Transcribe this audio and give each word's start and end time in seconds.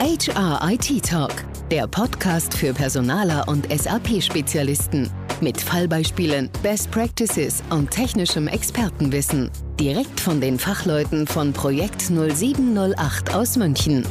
HR 0.00 0.60
IT 0.70 1.04
Talk, 1.04 1.44
der 1.72 1.88
Podcast 1.88 2.54
für 2.56 2.72
Personaler 2.72 3.48
und 3.48 3.66
SAP-Spezialisten. 3.68 5.10
Mit 5.40 5.60
Fallbeispielen, 5.60 6.50
Best 6.62 6.92
Practices 6.92 7.64
und 7.70 7.90
technischem 7.90 8.46
Expertenwissen. 8.46 9.50
Direkt 9.80 10.20
von 10.20 10.40
den 10.40 10.56
Fachleuten 10.56 11.26
von 11.26 11.52
Projekt 11.52 12.00
0708 12.02 13.34
aus 13.34 13.56
München. 13.56 14.06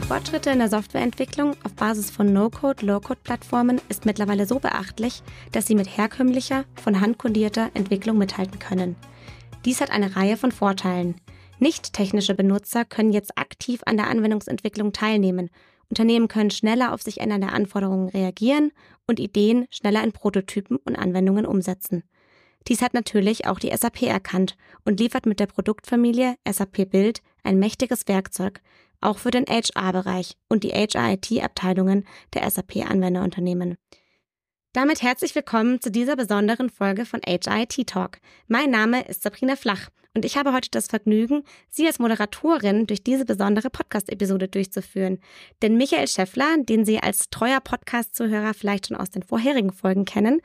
Die 0.00 0.06
Fortschritte 0.06 0.50
in 0.50 0.60
der 0.60 0.70
Softwareentwicklung 0.70 1.56
auf 1.64 1.74
Basis 1.74 2.12
von 2.12 2.32
No-Code, 2.32 2.86
Low-Code-Plattformen 2.86 3.80
ist 3.88 4.06
mittlerweile 4.06 4.46
so 4.46 4.60
beachtlich, 4.60 5.24
dass 5.50 5.66
sie 5.66 5.74
mit 5.74 5.96
herkömmlicher, 5.96 6.64
von 6.80 7.00
Hand 7.00 7.18
kodierter 7.18 7.70
Entwicklung 7.74 8.16
mithalten 8.16 8.60
können. 8.60 8.94
Dies 9.64 9.80
hat 9.80 9.90
eine 9.90 10.14
Reihe 10.14 10.36
von 10.36 10.52
Vorteilen. 10.52 11.16
Nicht 11.58 11.94
technische 11.94 12.34
Benutzer 12.34 12.84
können 12.84 13.12
jetzt 13.12 13.38
aktiv 13.38 13.80
an 13.86 13.96
der 13.96 14.08
Anwendungsentwicklung 14.08 14.92
teilnehmen. 14.92 15.48
Unternehmen 15.88 16.28
können 16.28 16.50
schneller 16.50 16.92
auf 16.92 17.02
sich 17.02 17.20
ändernde 17.20 17.48
Anforderungen 17.48 18.08
reagieren 18.08 18.72
und 19.06 19.20
Ideen 19.20 19.66
schneller 19.70 20.04
in 20.04 20.12
Prototypen 20.12 20.76
und 20.76 20.96
Anwendungen 20.96 21.46
umsetzen. 21.46 22.02
Dies 22.68 22.82
hat 22.82 22.94
natürlich 22.94 23.46
auch 23.46 23.58
die 23.58 23.74
SAP 23.74 24.02
erkannt 24.02 24.56
und 24.84 25.00
liefert 25.00 25.24
mit 25.24 25.40
der 25.40 25.46
Produktfamilie 25.46 26.34
SAP 26.46 26.90
Build 26.90 27.22
ein 27.44 27.58
mächtiges 27.58 28.08
Werkzeug, 28.08 28.60
auch 29.00 29.18
für 29.18 29.30
den 29.30 29.46
HR-Bereich 29.46 30.36
und 30.48 30.64
die 30.64 30.72
HR-IT-Abteilungen 30.72 32.04
der 32.34 32.50
SAP-Anwenderunternehmen. 32.50 33.76
Damit 34.72 35.00
herzlich 35.00 35.34
willkommen 35.34 35.80
zu 35.80 35.90
dieser 35.90 36.16
besonderen 36.16 36.68
Folge 36.68 37.06
von 37.06 37.20
HIT 37.24 37.86
Talk. 37.86 38.18
Mein 38.48 38.70
Name 38.70 39.06
ist 39.06 39.22
Sabrina 39.22 39.56
Flach 39.56 39.88
und 40.16 40.24
ich 40.24 40.38
habe 40.38 40.54
heute 40.54 40.70
das 40.70 40.86
Vergnügen, 40.86 41.42
Sie 41.68 41.86
als 41.86 41.98
Moderatorin 41.98 42.86
durch 42.86 43.04
diese 43.04 43.26
besondere 43.26 43.68
Podcast-Episode 43.68 44.48
durchzuführen. 44.48 45.18
Denn 45.60 45.76
Michael 45.76 46.08
Schäffler, 46.08 46.56
den 46.58 46.86
Sie 46.86 46.98
als 46.98 47.28
treuer 47.28 47.60
Podcast-Zuhörer 47.60 48.54
vielleicht 48.54 48.88
schon 48.88 48.96
aus 48.96 49.10
den 49.10 49.22
vorherigen 49.22 49.72
Folgen 49.72 50.06
kennen, 50.06 50.40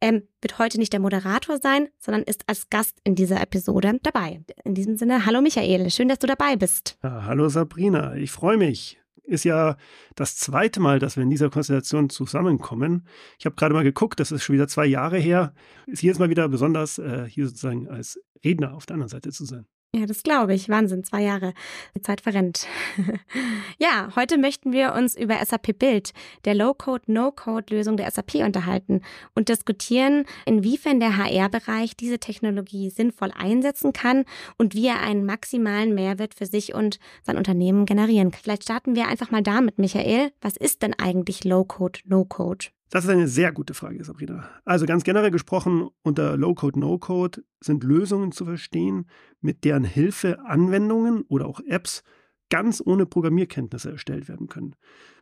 ähm, 0.00 0.22
wird 0.40 0.60
heute 0.60 0.78
nicht 0.78 0.92
der 0.92 1.00
Moderator 1.00 1.58
sein, 1.58 1.88
sondern 1.98 2.22
ist 2.22 2.44
als 2.46 2.70
Gast 2.70 2.98
in 3.02 3.16
dieser 3.16 3.40
Episode 3.40 3.98
dabei. 4.02 4.40
In 4.64 4.74
diesem 4.74 4.96
Sinne, 4.96 5.26
hallo 5.26 5.40
Michael, 5.40 5.90
schön, 5.90 6.08
dass 6.08 6.20
du 6.20 6.28
dabei 6.28 6.54
bist. 6.54 6.96
Ja, 7.02 7.24
hallo 7.24 7.48
Sabrina, 7.48 8.14
ich 8.14 8.30
freue 8.30 8.56
mich 8.56 8.96
ist 9.26 9.44
ja 9.44 9.76
das 10.14 10.36
zweite 10.36 10.80
Mal, 10.80 10.98
dass 10.98 11.16
wir 11.16 11.22
in 11.22 11.30
dieser 11.30 11.50
Konstellation 11.50 12.10
zusammenkommen. 12.10 13.06
Ich 13.38 13.46
habe 13.46 13.56
gerade 13.56 13.74
mal 13.74 13.84
geguckt, 13.84 14.20
das 14.20 14.32
ist 14.32 14.44
schon 14.44 14.54
wieder 14.54 14.68
zwei 14.68 14.86
Jahre 14.86 15.18
her. 15.18 15.52
Ist 15.86 16.02
jedes 16.02 16.18
Mal 16.18 16.30
wieder 16.30 16.48
besonders, 16.48 16.98
äh, 16.98 17.26
hier 17.28 17.46
sozusagen 17.46 17.88
als 17.88 18.20
Redner 18.44 18.74
auf 18.74 18.86
der 18.86 18.94
anderen 18.94 19.10
Seite 19.10 19.30
zu 19.30 19.44
sein. 19.44 19.66
Ja, 19.96 20.04
das 20.04 20.22
glaube 20.22 20.52
ich. 20.52 20.68
Wahnsinn, 20.68 21.04
zwei 21.04 21.22
Jahre. 21.22 21.54
Die 21.94 22.02
Zeit 22.02 22.20
verrennt. 22.20 22.66
ja, 23.78 24.10
heute 24.14 24.36
möchten 24.36 24.70
wir 24.70 24.92
uns 24.92 25.16
über 25.16 25.42
SAP 25.42 25.78
Build, 25.78 26.12
der 26.44 26.54
Low-Code, 26.54 27.04
No-Code-Lösung 27.06 27.96
der 27.96 28.10
SAP 28.10 28.34
unterhalten 28.44 29.00
und 29.34 29.48
diskutieren, 29.48 30.26
inwiefern 30.44 31.00
der 31.00 31.16
HR-Bereich 31.16 31.96
diese 31.96 32.18
Technologie 32.18 32.90
sinnvoll 32.90 33.30
einsetzen 33.34 33.94
kann 33.94 34.26
und 34.58 34.74
wie 34.74 34.86
er 34.86 35.00
einen 35.00 35.24
maximalen 35.24 35.94
Mehrwert 35.94 36.34
für 36.34 36.44
sich 36.44 36.74
und 36.74 36.98
sein 37.22 37.38
Unternehmen 37.38 37.86
generieren 37.86 38.32
kann. 38.32 38.42
Vielleicht 38.42 38.64
starten 38.64 38.96
wir 38.96 39.08
einfach 39.08 39.30
mal 39.30 39.42
damit, 39.42 39.78
Michael. 39.78 40.30
Was 40.42 40.58
ist 40.58 40.82
denn 40.82 40.92
eigentlich 40.92 41.44
Low-Code, 41.44 42.00
No-Code? 42.04 42.66
Das 42.90 43.04
ist 43.04 43.10
eine 43.10 43.26
sehr 43.26 43.52
gute 43.52 43.74
Frage, 43.74 44.02
Sabrina. 44.04 44.48
Also 44.64 44.86
ganz 44.86 45.02
generell 45.02 45.32
gesprochen, 45.32 45.88
unter 46.02 46.36
Low-Code, 46.36 46.78
No-Code 46.78 47.42
sind 47.60 47.82
Lösungen 47.82 48.30
zu 48.30 48.44
verstehen, 48.44 49.06
mit 49.40 49.64
deren 49.64 49.82
Hilfe 49.84 50.38
Anwendungen 50.44 51.22
oder 51.22 51.46
auch 51.46 51.60
Apps 51.66 52.04
ganz 52.48 52.80
ohne 52.84 53.04
Programmierkenntnisse 53.06 53.90
erstellt 53.90 54.28
werden 54.28 54.46
können. 54.46 54.76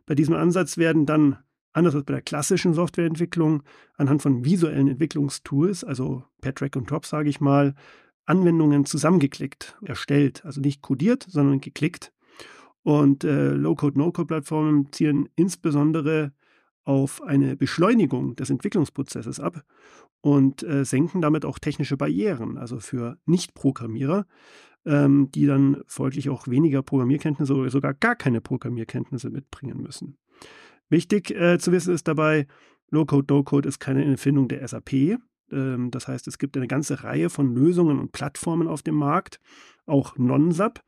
Bei 0.05 0.15
diesem 0.15 0.35
Ansatz 0.35 0.77
werden 0.77 1.07
dann, 1.07 1.39
anders 1.73 1.95
als 1.95 2.05
bei 2.05 2.13
der 2.13 2.23
klassischen 2.23 2.75
Softwareentwicklung, 2.75 3.63
anhand 3.97 4.21
von 4.21 4.45
visuellen 4.45 4.89
Entwicklungstools, 4.89 5.85
also 5.85 6.23
per 6.43 6.55
Track 6.55 6.77
und 6.77 6.91
Drop, 6.91 7.07
sage 7.07 7.31
ich 7.31 7.41
mal, 7.41 7.75
Anwendungen 8.27 8.85
zusammengeklickt, 8.85 9.79
erstellt. 9.83 10.45
Also 10.45 10.61
nicht 10.61 10.83
codiert, 10.83 11.27
sondern 11.29 11.63
geklickt. 11.63 12.13
Und 12.83 13.25
äh, 13.25 13.53
Low-Code, 13.53 13.99
No-Code-Plattformen 13.99 14.93
zielen 14.93 15.31
insbesondere 15.35 16.33
auf 16.85 17.23
eine 17.23 17.57
Beschleunigung 17.57 18.37
des 18.37 18.51
Entwicklungsprozesses 18.51 19.41
ab 19.41 19.65
und 20.21 20.63
äh, 20.63 20.85
senken 20.85 21.21
damit 21.21 21.45
auch 21.45 21.59
technische 21.59 21.97
Barrieren, 21.97 22.59
also 22.59 22.79
für 22.79 23.19
Nicht-Programmierer, 23.27 24.27
ähm, 24.87 25.31
die 25.33 25.47
dann 25.47 25.83
folglich 25.87 26.31
auch 26.31 26.49
weniger 26.49 26.83
Programmierkenntnisse 26.83 27.55
oder 27.55 27.71
sogar 27.71 27.95
gar 27.95 28.17
keine 28.17 28.41
Programmierkenntnisse 28.41 29.31
mitbringen 29.31 29.81
müssen. 29.81 30.19
Wichtig 30.89 31.31
äh, 31.31 31.59
zu 31.59 31.73
wissen 31.73 31.95
ist 31.95 32.07
dabei, 32.07 32.47
Low-Code, 32.91 33.33
No-Code 33.33 33.69
ist 33.69 33.81
keine 33.81 34.05
Erfindung 34.05 34.49
der 34.49 34.67
SAP. 34.67 35.19
Ähm, 35.51 35.91
das 35.91 36.09
heißt, 36.09 36.29
es 36.29 36.39
gibt 36.39 36.57
eine 36.57 36.69
ganze 36.69 37.03
Reihe 37.03 37.31
von 37.31 37.55
Lösungen 37.55 37.99
und 37.99 38.13
Plattformen 38.13 38.69
auf 38.69 38.83
dem 38.83 38.95
Markt, 38.95 39.41
auch 39.87 40.17
Non-SAP. 40.17 40.81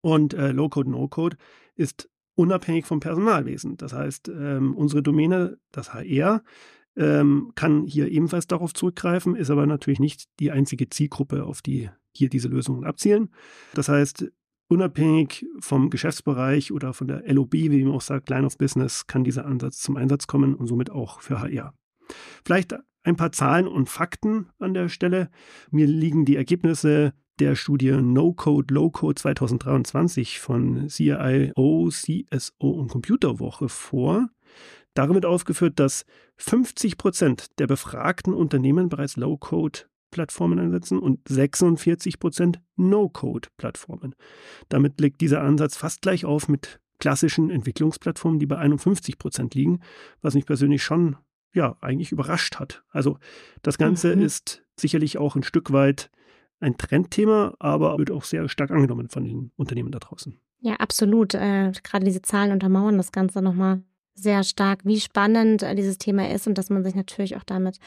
Und 0.00 0.34
äh, 0.34 0.52
Low-Code, 0.52 0.90
No-Code 0.90 1.36
ist 1.74 2.08
unabhängig 2.38 2.86
vom 2.86 3.00
Personalwesen. 3.00 3.76
Das 3.76 3.92
heißt, 3.92 4.28
ähm, 4.28 4.74
unsere 4.76 5.02
Domäne, 5.02 5.58
das 5.72 5.92
HR, 5.92 6.44
ähm, 6.96 7.50
kann 7.56 7.84
hier 7.84 8.08
ebenfalls 8.08 8.46
darauf 8.46 8.72
zurückgreifen, 8.72 9.34
ist 9.34 9.50
aber 9.50 9.66
natürlich 9.66 9.98
nicht 9.98 10.28
die 10.38 10.52
einzige 10.52 10.88
Zielgruppe, 10.88 11.44
auf 11.44 11.62
die 11.62 11.90
hier 12.12 12.28
diese 12.28 12.48
Lösungen 12.48 12.84
abzielen. 12.84 13.30
Das 13.74 13.88
heißt, 13.88 14.30
unabhängig 14.68 15.46
vom 15.58 15.90
Geschäftsbereich 15.90 16.70
oder 16.70 16.92
von 16.92 17.08
der 17.08 17.22
LOB, 17.32 17.54
wie 17.54 17.84
man 17.84 17.94
auch 17.94 18.02
sagt, 18.02 18.30
Line 18.30 18.46
of 18.46 18.56
Business, 18.56 19.08
kann 19.08 19.24
dieser 19.24 19.44
Ansatz 19.44 19.78
zum 19.78 19.96
Einsatz 19.96 20.28
kommen 20.28 20.54
und 20.54 20.68
somit 20.68 20.90
auch 20.90 21.20
für 21.20 21.40
HR. 21.40 21.74
Vielleicht 22.44 22.76
ein 23.02 23.16
paar 23.16 23.32
Zahlen 23.32 23.66
und 23.66 23.88
Fakten 23.88 24.50
an 24.60 24.74
der 24.74 24.88
Stelle. 24.88 25.30
Mir 25.72 25.88
liegen 25.88 26.24
die 26.24 26.36
Ergebnisse 26.36 27.14
der 27.40 27.54
Studie 27.54 27.92
No 27.92 28.32
Code, 28.32 28.72
Low 28.72 28.90
Code 28.90 29.14
2023 29.14 30.40
von 30.40 30.88
CIO, 30.88 31.88
CSO 31.90 32.70
und 32.70 32.88
Computerwoche 32.88 33.68
vor. 33.68 34.28
Darin 34.94 35.14
wird 35.14 35.26
aufgeführt, 35.26 35.78
dass 35.78 36.04
50 36.38 36.98
Prozent 36.98 37.58
der 37.58 37.66
befragten 37.66 38.34
Unternehmen 38.34 38.88
bereits 38.88 39.16
Low-Code-Plattformen 39.16 40.58
einsetzen 40.58 40.98
und 40.98 41.28
46 41.28 42.18
Prozent 42.18 42.60
No-Code-Plattformen. 42.76 44.14
Damit 44.68 45.00
liegt 45.00 45.20
dieser 45.20 45.42
Ansatz 45.42 45.76
fast 45.76 46.02
gleich 46.02 46.24
auf 46.24 46.48
mit 46.48 46.80
klassischen 46.98 47.50
Entwicklungsplattformen, 47.50 48.40
die 48.40 48.46
bei 48.46 48.58
51 48.58 49.18
Prozent 49.18 49.54
liegen, 49.54 49.80
was 50.20 50.34
mich 50.34 50.46
persönlich 50.46 50.82
schon 50.82 51.16
ja 51.54 51.76
eigentlich 51.80 52.12
überrascht 52.12 52.56
hat. 52.56 52.82
Also 52.90 53.18
das 53.62 53.78
Ganze 53.78 54.16
mhm. 54.16 54.22
ist 54.22 54.64
sicherlich 54.76 55.18
auch 55.18 55.36
ein 55.36 55.42
Stück 55.42 55.72
weit 55.72 56.10
ein 56.60 56.76
Trendthema, 56.76 57.54
aber 57.58 57.98
wird 57.98 58.10
auch 58.10 58.24
sehr 58.24 58.48
stark 58.48 58.70
angenommen 58.70 59.08
von 59.08 59.24
den 59.24 59.52
Unternehmen 59.56 59.92
da 59.92 59.98
draußen. 59.98 60.38
Ja, 60.60 60.74
absolut. 60.74 61.34
Äh, 61.34 61.72
gerade 61.82 62.04
diese 62.04 62.22
Zahlen 62.22 62.52
untermauern 62.52 62.96
das 62.96 63.12
Ganze 63.12 63.42
nochmal 63.42 63.82
sehr 64.18 64.42
stark, 64.42 64.80
wie 64.84 65.00
spannend 65.00 65.62
äh, 65.62 65.74
dieses 65.74 65.98
Thema 65.98 66.28
ist 66.30 66.46
und 66.46 66.58
dass 66.58 66.70
man 66.70 66.82
sich 66.82 66.94
natürlich 66.94 67.36
auch 67.36 67.44
damit 67.44 67.78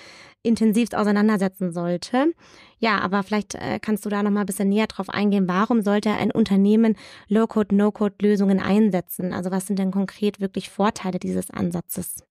intensiv 0.44 0.90
auseinandersetzen 0.94 1.72
sollte. 1.72 2.34
Ja, 2.80 3.00
aber 3.00 3.24
vielleicht 3.24 3.56
äh, 3.56 3.80
kannst 3.82 4.06
du 4.06 4.10
da 4.10 4.24
nochmal 4.24 4.44
ein 4.44 4.48
bisschen 4.48 4.70
näher 4.70 4.88
drauf 4.88 5.10
eingehen. 5.10 5.48
Warum 5.48 5.82
sollte 5.82 6.12
ein 6.12 6.32
Unternehmen 6.32 6.96
Low-Code, 7.28 7.76
No-Code-Lösungen 7.76 8.60
einsetzen? 8.60 9.34
Also 9.34 9.52
was 9.52 9.68
sind 9.68 9.78
denn 9.78 9.92
konkret 9.92 10.40
wirklich 10.40 10.70
Vorteile 10.70 11.20
dieses 11.20 11.52
Ansatzes? 11.52 12.24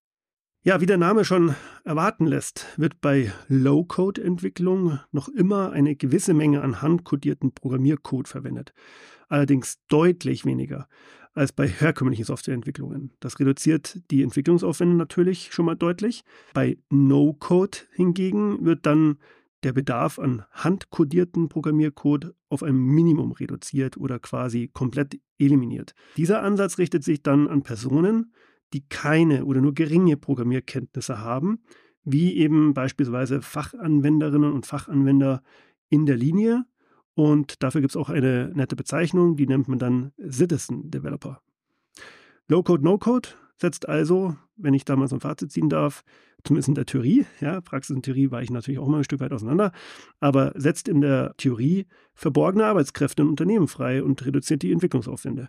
Ja, 0.62 0.82
wie 0.82 0.86
der 0.86 0.98
Name 0.98 1.24
schon 1.24 1.54
erwarten 1.84 2.26
lässt, 2.26 2.66
wird 2.76 3.00
bei 3.00 3.32
Low-Code-Entwicklung 3.48 4.98
noch 5.10 5.28
immer 5.28 5.72
eine 5.72 5.96
gewisse 5.96 6.34
Menge 6.34 6.60
an 6.60 6.82
handkodierten 6.82 7.52
Programmiercode 7.54 8.28
verwendet. 8.28 8.74
Allerdings 9.28 9.78
deutlich 9.88 10.44
weniger 10.44 10.86
als 11.32 11.52
bei 11.52 11.66
herkömmlichen 11.66 12.26
Softwareentwicklungen. 12.26 13.14
Das 13.20 13.40
reduziert 13.40 14.02
die 14.10 14.22
Entwicklungsaufwände 14.22 14.96
natürlich 14.96 15.50
schon 15.50 15.64
mal 15.64 15.76
deutlich. 15.76 16.24
Bei 16.52 16.76
No-Code 16.90 17.78
hingegen 17.94 18.62
wird 18.62 18.84
dann 18.84 19.16
der 19.62 19.72
Bedarf 19.72 20.18
an 20.18 20.44
handkodierten 20.50 21.48
Programmiercode 21.48 22.34
auf 22.50 22.62
ein 22.62 22.76
Minimum 22.76 23.32
reduziert 23.32 23.96
oder 23.96 24.18
quasi 24.18 24.68
komplett 24.68 25.18
eliminiert. 25.38 25.94
Dieser 26.18 26.42
Ansatz 26.42 26.76
richtet 26.76 27.02
sich 27.02 27.22
dann 27.22 27.48
an 27.48 27.62
Personen, 27.62 28.34
die 28.72 28.86
keine 28.88 29.44
oder 29.44 29.60
nur 29.60 29.74
geringe 29.74 30.16
Programmierkenntnisse 30.16 31.18
haben, 31.18 31.60
wie 32.04 32.36
eben 32.36 32.74
beispielsweise 32.74 33.42
Fachanwenderinnen 33.42 34.52
und 34.52 34.66
Fachanwender 34.66 35.42
in 35.88 36.06
der 36.06 36.16
Linie. 36.16 36.64
Und 37.14 37.62
dafür 37.62 37.80
gibt 37.80 37.92
es 37.92 37.96
auch 37.96 38.08
eine 38.08 38.52
nette 38.54 38.76
Bezeichnung, 38.76 39.36
die 39.36 39.46
nennt 39.46 39.68
man 39.68 39.78
dann 39.78 40.12
Citizen 40.30 40.90
Developer. 40.90 41.42
Low-Code, 42.48 42.82
No-Code 42.82 43.28
setzt 43.56 43.88
also, 43.88 44.36
wenn 44.56 44.74
ich 44.74 44.84
da 44.84 44.96
mal 44.96 45.08
so 45.08 45.16
ein 45.16 45.20
Fazit 45.20 45.52
ziehen 45.52 45.68
darf, 45.68 46.02
zumindest 46.44 46.68
in 46.68 46.74
der 46.74 46.86
Theorie, 46.86 47.26
ja, 47.40 47.60
Praxis 47.60 47.94
und 47.94 48.02
Theorie 48.02 48.30
weichen 48.30 48.54
natürlich 48.54 48.80
auch 48.80 48.88
mal 48.88 48.98
ein 48.98 49.04
Stück 49.04 49.20
weit 49.20 49.32
auseinander, 49.32 49.72
aber 50.20 50.52
setzt 50.56 50.88
in 50.88 51.00
der 51.00 51.34
Theorie 51.36 51.86
verborgene 52.14 52.64
Arbeitskräfte 52.64 53.22
in 53.22 53.28
Unternehmen 53.28 53.68
frei 53.68 54.02
und 54.02 54.24
reduziert 54.24 54.62
die 54.62 54.72
Entwicklungsaufwände. 54.72 55.48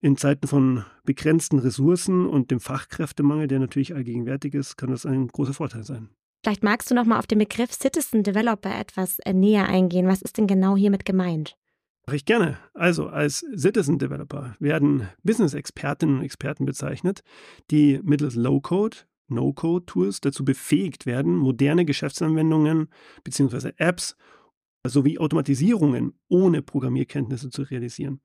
In 0.00 0.16
Zeiten 0.16 0.46
von 0.46 0.84
begrenzten 1.04 1.58
Ressourcen 1.58 2.26
und 2.26 2.50
dem 2.50 2.60
Fachkräftemangel, 2.60 3.46
der 3.46 3.58
natürlich 3.58 3.94
allgegenwärtig 3.94 4.54
ist, 4.54 4.76
kann 4.76 4.90
das 4.90 5.06
ein 5.06 5.28
großer 5.28 5.54
Vorteil 5.54 5.84
sein. 5.84 6.10
Vielleicht 6.42 6.62
magst 6.62 6.90
du 6.90 6.94
noch 6.94 7.06
mal 7.06 7.18
auf 7.18 7.26
den 7.26 7.38
Begriff 7.38 7.72
Citizen 7.72 8.22
Developer 8.22 8.78
etwas 8.78 9.18
äh, 9.20 9.32
näher 9.32 9.66
eingehen. 9.66 10.06
Was 10.06 10.20
ist 10.20 10.36
denn 10.36 10.46
genau 10.46 10.76
hiermit 10.76 11.06
gemeint? 11.06 11.56
Mache 12.06 12.16
ich 12.16 12.26
gerne. 12.26 12.58
Also 12.74 13.06
als 13.08 13.46
Citizen 13.56 13.98
Developer 13.98 14.54
werden 14.58 15.08
Business-Expertinnen 15.22 16.18
und 16.18 16.22
Experten 16.22 16.66
bezeichnet, 16.66 17.22
die 17.70 17.98
mittels 18.02 18.34
Low-Code, 18.34 18.98
No-Code-Tools 19.28 20.20
dazu 20.20 20.44
befähigt 20.44 21.06
werden, 21.06 21.34
moderne 21.34 21.86
Geschäftsanwendungen 21.86 22.88
bzw. 23.24 23.72
Apps 23.78 24.16
sowie 24.86 25.18
Automatisierungen 25.18 26.12
ohne 26.28 26.60
Programmierkenntnisse 26.60 27.48
zu 27.48 27.62
realisieren. 27.62 28.20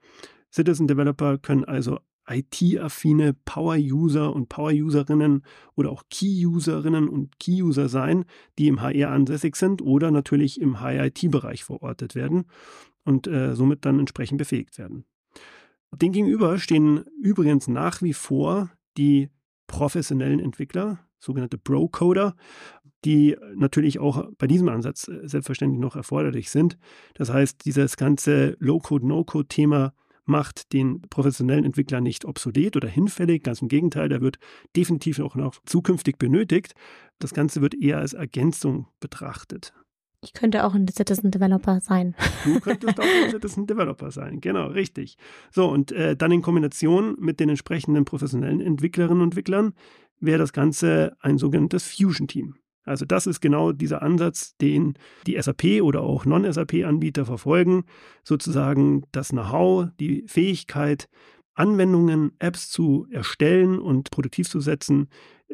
Citizen 0.52 0.88
Developer 0.88 1.38
können 1.38 1.64
also 1.64 2.00
IT-affine 2.30 3.34
Power-User 3.34 4.34
und 4.34 4.50
Power-Userinnen 4.50 5.44
oder 5.76 5.90
auch 5.90 6.04
Key-Userinnen 6.10 7.10
und 7.10 7.40
Key-User 7.40 7.90
sein, 7.90 8.26
die 8.58 8.68
im 8.68 8.82
HR 8.82 9.12
ansässig 9.12 9.56
sind 9.56 9.82
oder 9.82 10.12
natürlich 10.12 10.62
im 10.62 10.80
HR-IT-Bereich 10.80 11.64
verortet 11.64 12.16
werden 12.16 12.46
und 13.04 13.28
äh, 13.28 13.56
somit 13.56 13.86
dann 13.86 14.00
entsprechend 14.00 14.38
befähigt 14.38 14.78
werden. 14.78 15.06
Dem 15.92 16.12
gegenüber 16.12 16.60
stehen 16.60 17.04
übrigens 17.20 17.68
nach 17.68 18.02
wie 18.04 18.14
vor 18.14 18.70
die 18.98 19.30
professionellen 19.66 20.40
Entwickler, 20.40 21.00
sogenannte 21.18 21.58
Pro-Coder, 21.58 22.36
die 23.06 23.36
natürlich 23.56 24.00
auch 24.00 24.30
bei 24.38 24.46
diesem 24.46 24.70
Ansatz 24.70 25.08
äh, 25.08 25.28
selbstverständlich 25.28 25.80
noch 25.80 25.96
erforderlich 25.96 26.52
sind. 26.52 26.78
Das 27.16 27.32
heißt, 27.32 27.66
dieses 27.66 27.98
ganze 27.98 28.56
Low-Code, 28.60 29.08
No-Code-Thema 29.08 29.94
macht 30.30 30.72
den 30.74 31.02
professionellen 31.10 31.66
Entwickler 31.66 32.00
nicht 32.00 32.26
obsolet 32.26 32.78
oder 32.78 32.88
hinfällig. 32.88 33.44
Ganz 33.44 33.62
im 33.62 33.68
Gegenteil, 33.68 34.08
der 34.10 34.22
wird 34.22 34.40
definitiv 34.76 35.20
auch 35.20 35.36
noch 35.36 35.56
zukünftig 35.66 36.18
benötigt. 36.18 36.74
Das 37.20 37.34
Ganze 37.34 37.62
wird 37.62 37.76
eher 37.76 37.98
als 37.98 38.14
Ergänzung 38.14 38.88
betrachtet. 39.00 39.74
Ich 40.22 40.34
könnte 40.34 40.66
auch 40.66 40.74
ein 40.76 40.88
Citizen 40.88 41.32
Developer 41.32 41.80
sein. 41.80 42.14
Du 42.44 42.60
könntest 42.60 43.00
auch 43.00 43.06
ein 43.06 43.32
Citizen 43.32 43.68
Developer 43.68 44.12
sein, 44.12 44.42
genau, 44.42 44.68
richtig. 44.68 45.18
So, 45.50 45.70
und 45.70 45.92
äh, 45.94 46.16
dann 46.16 46.32
in 46.32 46.42
Kombination 46.42 47.16
mit 47.20 47.40
den 47.40 47.50
entsprechenden 47.50 48.04
professionellen 48.04 48.60
Entwicklerinnen 48.60 49.22
und 49.22 49.30
Entwicklern 49.30 49.74
wäre 50.20 50.40
das 50.40 50.52
Ganze 50.52 51.16
ein 51.22 51.38
sogenanntes 51.38 51.88
Fusion-Team. 51.88 52.56
Also 52.90 53.06
das 53.06 53.28
ist 53.28 53.40
genau 53.40 53.72
dieser 53.72 54.02
Ansatz, 54.02 54.58
den 54.58 54.96
die 55.28 55.40
SAP 55.40 55.82
oder 55.82 56.02
auch 56.02 56.26
Non-SAP-Anbieter 56.26 57.26
verfolgen, 57.26 57.86
sozusagen 58.24 59.04
das 59.12 59.30
Know-how, 59.30 59.90
die 60.00 60.24
Fähigkeit, 60.28 61.08
Anwendungen, 61.54 62.32
Apps 62.40 62.70
zu 62.70 63.06
erstellen 63.12 63.80
und 63.80 64.12
produktiv 64.12 64.50
zu 64.50 64.60
setzen, 64.60 65.10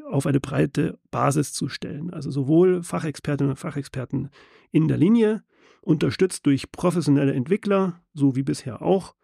auf 0.09 0.25
eine 0.27 0.39
breite 0.39 0.99
Basis 1.11 1.53
zu 1.53 1.67
stellen. 1.67 2.11
Also 2.11 2.31
sowohl 2.31 2.83
Fachexpertinnen 2.83 3.51
und 3.51 3.57
Fachexperten 3.57 4.29
in 4.71 4.88
der 4.88 4.97
Linie, 4.97 5.43
unterstützt 5.81 6.45
durch 6.45 6.71
professionelle 6.71 7.33
Entwickler, 7.33 8.01
so 8.13 8.35
wie 8.35 8.43
bisher 8.43 8.81
auch, 8.81 9.15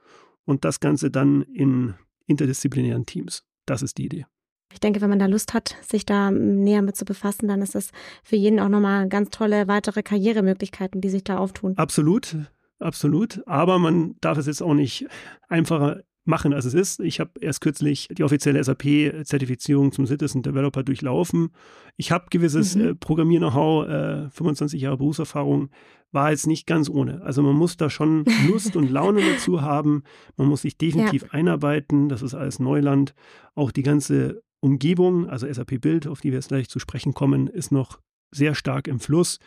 und 0.45 0.63
das 0.63 0.79
Ganze 0.79 1.11
dann 1.11 1.41
in 1.41 1.95
interdisziplinären 2.27 3.05
Teams. 3.05 3.43
Das 3.65 3.81
ist 3.81 3.97
die 3.97 4.05
Idee. 4.05 4.25
Ich 4.73 4.79
denke, 4.79 5.01
wenn 5.01 5.09
man 5.09 5.19
da 5.19 5.25
Lust 5.25 5.53
hat, 5.53 5.75
sich 5.81 6.05
da 6.05 6.31
näher 6.31 6.81
mit 6.81 6.95
zu 6.95 7.05
befassen, 7.05 7.47
dann 7.47 7.61
ist 7.61 7.75
das 7.75 7.91
für 8.23 8.35
jeden 8.35 8.59
auch 8.59 8.69
nochmal 8.69 9.07
ganz 9.07 9.29
tolle 9.29 9.67
weitere 9.67 10.03
Karrieremöglichkeiten, 10.03 11.01
die 11.01 11.09
sich 11.09 11.23
da 11.23 11.37
auftun. 11.37 11.77
Absolut, 11.77 12.35
absolut. 12.79 13.41
Aber 13.47 13.79
man 13.79 14.15
darf 14.21 14.37
es 14.37 14.47
jetzt 14.47 14.61
auch 14.61 14.73
nicht 14.73 15.07
einfacher 15.47 16.01
machen, 16.23 16.53
als 16.53 16.65
es 16.65 16.73
ist. 16.73 16.99
Ich 16.99 17.19
habe 17.19 17.31
erst 17.39 17.61
kürzlich 17.61 18.07
die 18.11 18.23
offizielle 18.23 18.63
SAP-Zertifizierung 18.63 19.91
zum 19.91 20.05
Citizen 20.05 20.43
Developer 20.43 20.83
durchlaufen. 20.83 21.49
Ich 21.97 22.11
habe 22.11 22.27
gewisses 22.29 22.75
mhm. 22.75 22.81
äh, 22.81 22.95
Programmier-Know-how, 22.95 23.87
äh, 23.87 24.29
25 24.29 24.81
Jahre 24.81 24.97
Berufserfahrung, 24.97 25.69
war 26.11 26.31
jetzt 26.31 26.47
nicht 26.47 26.67
ganz 26.67 26.89
ohne. 26.89 27.21
Also 27.21 27.41
man 27.41 27.55
muss 27.55 27.77
da 27.77 27.89
schon 27.89 28.25
Lust 28.47 28.75
und 28.75 28.91
Laune 28.91 29.21
dazu 29.21 29.61
haben. 29.61 30.03
Man 30.37 30.47
muss 30.47 30.61
sich 30.61 30.77
definitiv 30.77 31.23
ja. 31.23 31.29
einarbeiten. 31.31 32.09
Das 32.09 32.21
ist 32.21 32.35
alles 32.35 32.59
Neuland. 32.59 33.15
Auch 33.55 33.71
die 33.71 33.83
ganze 33.83 34.43
Umgebung, 34.61 35.27
also 35.27 35.51
SAP 35.51 35.81
Bild, 35.81 36.07
auf 36.07 36.21
die 36.21 36.29
wir 36.29 36.37
jetzt 36.37 36.49
gleich 36.49 36.69
zu 36.69 36.79
sprechen 36.79 37.13
kommen, 37.13 37.47
ist 37.47 37.71
noch 37.71 37.99
sehr 38.33 38.55
stark 38.55 38.87
im 38.87 38.99
Fluss 38.99 39.39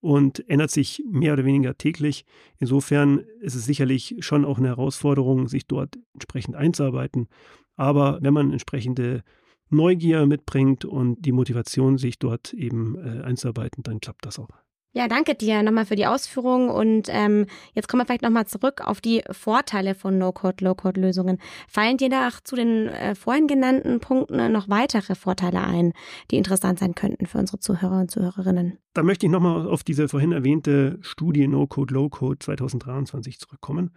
und 0.00 0.48
ändert 0.48 0.70
sich 0.70 1.02
mehr 1.06 1.34
oder 1.34 1.44
weniger 1.44 1.76
täglich. 1.76 2.24
Insofern 2.58 3.18
ist 3.40 3.54
es 3.54 3.66
sicherlich 3.66 4.16
schon 4.20 4.44
auch 4.44 4.58
eine 4.58 4.68
Herausforderung, 4.68 5.48
sich 5.48 5.66
dort 5.66 5.98
entsprechend 6.14 6.56
einzuarbeiten. 6.56 7.28
Aber 7.76 8.18
wenn 8.22 8.32
man 8.32 8.52
entsprechende 8.52 9.22
Neugier 9.68 10.26
mitbringt 10.26 10.84
und 10.84 11.20
die 11.20 11.32
Motivation, 11.32 11.98
sich 11.98 12.18
dort 12.18 12.52
eben 12.54 12.96
äh, 12.96 13.22
einzuarbeiten, 13.22 13.82
dann 13.82 14.00
klappt 14.00 14.24
das 14.24 14.38
auch. 14.38 14.48
Ja, 14.92 15.06
danke 15.06 15.36
dir 15.36 15.62
nochmal 15.62 15.86
für 15.86 15.94
die 15.94 16.06
Ausführungen 16.06 16.68
und 16.68 17.06
ähm, 17.10 17.46
jetzt 17.74 17.86
kommen 17.86 18.00
wir 18.00 18.06
vielleicht 18.06 18.22
nochmal 18.22 18.48
zurück 18.48 18.80
auf 18.84 19.00
die 19.00 19.22
Vorteile 19.30 19.94
von 19.94 20.18
No-Code, 20.18 20.64
Low-Code-Lösungen. 20.64 21.38
Fallen 21.68 21.96
dir 21.96 22.08
da 22.08 22.30
zu 22.42 22.56
den 22.56 22.88
äh, 22.88 23.14
vorhin 23.14 23.46
genannten 23.46 24.00
Punkten 24.00 24.50
noch 24.50 24.68
weitere 24.68 25.14
Vorteile 25.14 25.62
ein, 25.62 25.92
die 26.32 26.38
interessant 26.38 26.80
sein 26.80 26.96
könnten 26.96 27.26
für 27.26 27.38
unsere 27.38 27.60
Zuhörer 27.60 28.00
und 28.00 28.10
Zuhörerinnen? 28.10 28.78
Da 28.92 29.04
möchte 29.04 29.26
ich 29.26 29.32
nochmal 29.32 29.68
auf 29.68 29.84
diese 29.84 30.08
vorhin 30.08 30.32
erwähnte 30.32 30.98
Studie 31.02 31.46
No-Code, 31.46 31.94
Low-Code 31.94 32.40
2023 32.40 33.38
zurückkommen. 33.38 33.92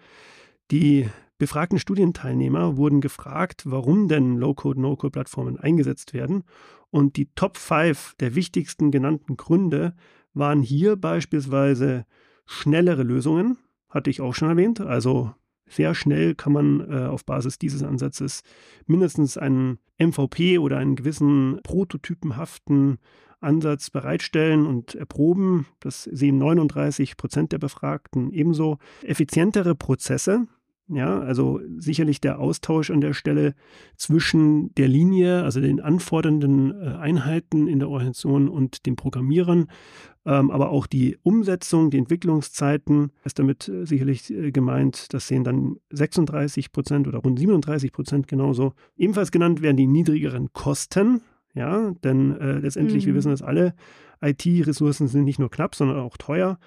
Die 0.70 1.10
befragten 1.40 1.80
Studienteilnehmer 1.80 2.78
wurden 2.78 3.02
gefragt, 3.02 3.64
warum 3.66 4.08
denn 4.08 4.38
Low-Code, 4.38 4.80
No-Code-Plattformen 4.80 5.60
eingesetzt 5.60 6.14
werden 6.14 6.44
und 6.92 7.18
die 7.18 7.34
Top 7.34 7.58
5 7.58 8.14
der 8.20 8.36
wichtigsten 8.36 8.92
genannten 8.92 9.38
Gründe 9.38 9.96
waren 10.34 10.62
hier 10.62 10.96
beispielsweise 10.96 12.06
schnellere 12.46 13.04
Lösungen, 13.04 13.58
hatte 13.90 14.10
ich 14.10 14.22
auch 14.22 14.34
schon 14.34 14.50
erwähnt. 14.50 14.82
Also 14.82 15.34
sehr 15.68 15.96
schnell 15.96 16.36
kann 16.36 16.54
man 16.54 16.90
äh, 16.90 17.06
auf 17.06 17.26
Basis 17.26 17.58
dieses 17.58 17.84
Ansatzes 17.84 18.44
mindestens 18.86 19.38
einen 19.38 19.80
MVP 19.98 20.58
oder 20.58 20.78
einen 20.78 20.96
gewissen 20.96 21.60
prototypenhaften 21.64 23.00
Ansatz 23.40 23.90
bereitstellen 23.90 24.66
und 24.66 24.96
erproben. 24.96 25.68
Das 25.80 26.04
sehen 26.04 26.38
39 26.38 27.18
Prozent 27.18 27.52
der 27.52 27.60
Befragten 27.60 28.32
ebenso. 28.32 28.78
Effizientere 29.02 29.76
Prozesse, 29.76 30.48
ja, 30.96 31.20
also 31.20 31.60
sicherlich 31.78 32.22
der 32.22 32.40
Austausch 32.40 32.92
an 32.92 33.02
der 33.02 33.14
Stelle 33.14 33.54
zwischen 33.96 34.74
der 34.76 34.88
Linie, 34.88 35.44
also 35.44 35.60
den 35.60 35.80
anfordernden 35.80 36.72
äh, 36.72 36.96
Einheiten 36.96 37.68
in 37.68 37.80
der 37.80 37.90
Organisation 37.90 38.50
und 38.50 38.86
den 38.86 38.96
Programmierern, 38.96 39.68
ähm, 40.26 40.52
aber 40.52 40.70
auch 40.70 40.88
die 40.88 41.18
Umsetzung, 41.24 41.90
die 41.90 41.98
Entwicklungszeiten 41.98 43.12
ist 43.26 43.40
damit 43.40 43.68
äh, 43.68 43.86
sicherlich 43.86 44.32
äh, 44.32 44.52
gemeint. 44.52 45.14
Das 45.14 45.28
sehen 45.28 45.44
dann 45.44 45.78
36 45.90 46.72
Prozent 46.72 47.08
oder 47.08 47.20
rund 47.20 47.40
37 47.40 47.92
Prozent 47.92 48.28
genauso. 48.28 48.74
Ebenfalls 48.96 49.32
genannt 49.32 49.62
werden 49.62 49.78
die 49.78 49.88
niedrigeren 49.88 50.54
Kosten, 50.54 51.22
ja, 51.54 51.92
denn 52.04 52.40
äh, 52.40 52.60
letztendlich, 52.60 53.04
mhm. 53.04 53.08
wir 53.08 53.16
wissen 53.16 53.32
das 53.32 53.42
alle, 53.42 53.74
IT-Ressourcen 54.22 55.08
sind 55.08 55.26
nicht 55.26 55.40
nur 55.40 55.52
knapp, 55.52 55.76
sondern 55.76 56.00
auch 56.00 56.18
teuer 56.18 56.58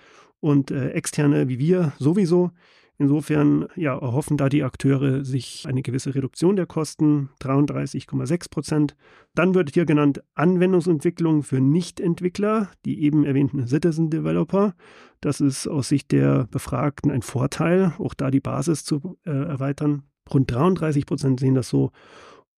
und 0.41 0.71
äh, 0.71 0.91
externe 0.91 1.49
wie 1.49 1.59
wir 1.59 1.93
sowieso. 1.99 2.51
Insofern 2.99 3.67
ja, 3.77 3.97
erhoffen 3.97 4.39
da 4.39 4.49
die 4.49 4.63
Akteure 4.63 5.23
sich 5.25 5.65
eine 5.67 5.83
gewisse 5.83 6.15
Reduktion 6.15 6.57
der 6.57 6.67
Kosten, 6.67 7.29
33,6 7.43 8.51
Prozent. 8.51 8.97
Dann 9.35 9.55
wird 9.55 9.75
hier 9.75 9.85
genannt 9.85 10.23
Anwendungsentwicklung 10.35 11.43
für 11.43 11.61
Nichtentwickler, 11.61 12.71
die 12.87 13.03
eben 13.03 13.25
erwähnten 13.25 13.67
Citizen 13.67 14.09
Developer. 14.09 14.75
Das 15.21 15.43
ist 15.43 15.67
aus 15.67 15.89
Sicht 15.89 16.11
der 16.13 16.47
Befragten 16.51 17.11
ein 17.11 17.23
Vorteil, 17.23 17.93
auch 17.99 18.15
da 18.15 18.31
die 18.31 18.41
Basis 18.41 18.85
zu 18.85 19.19
äh, 19.25 19.31
erweitern. 19.31 20.05
Rund 20.33 20.51
33 20.51 21.05
Prozent 21.05 21.41
sehen 21.41 21.55
das 21.55 21.69
so. 21.69 21.93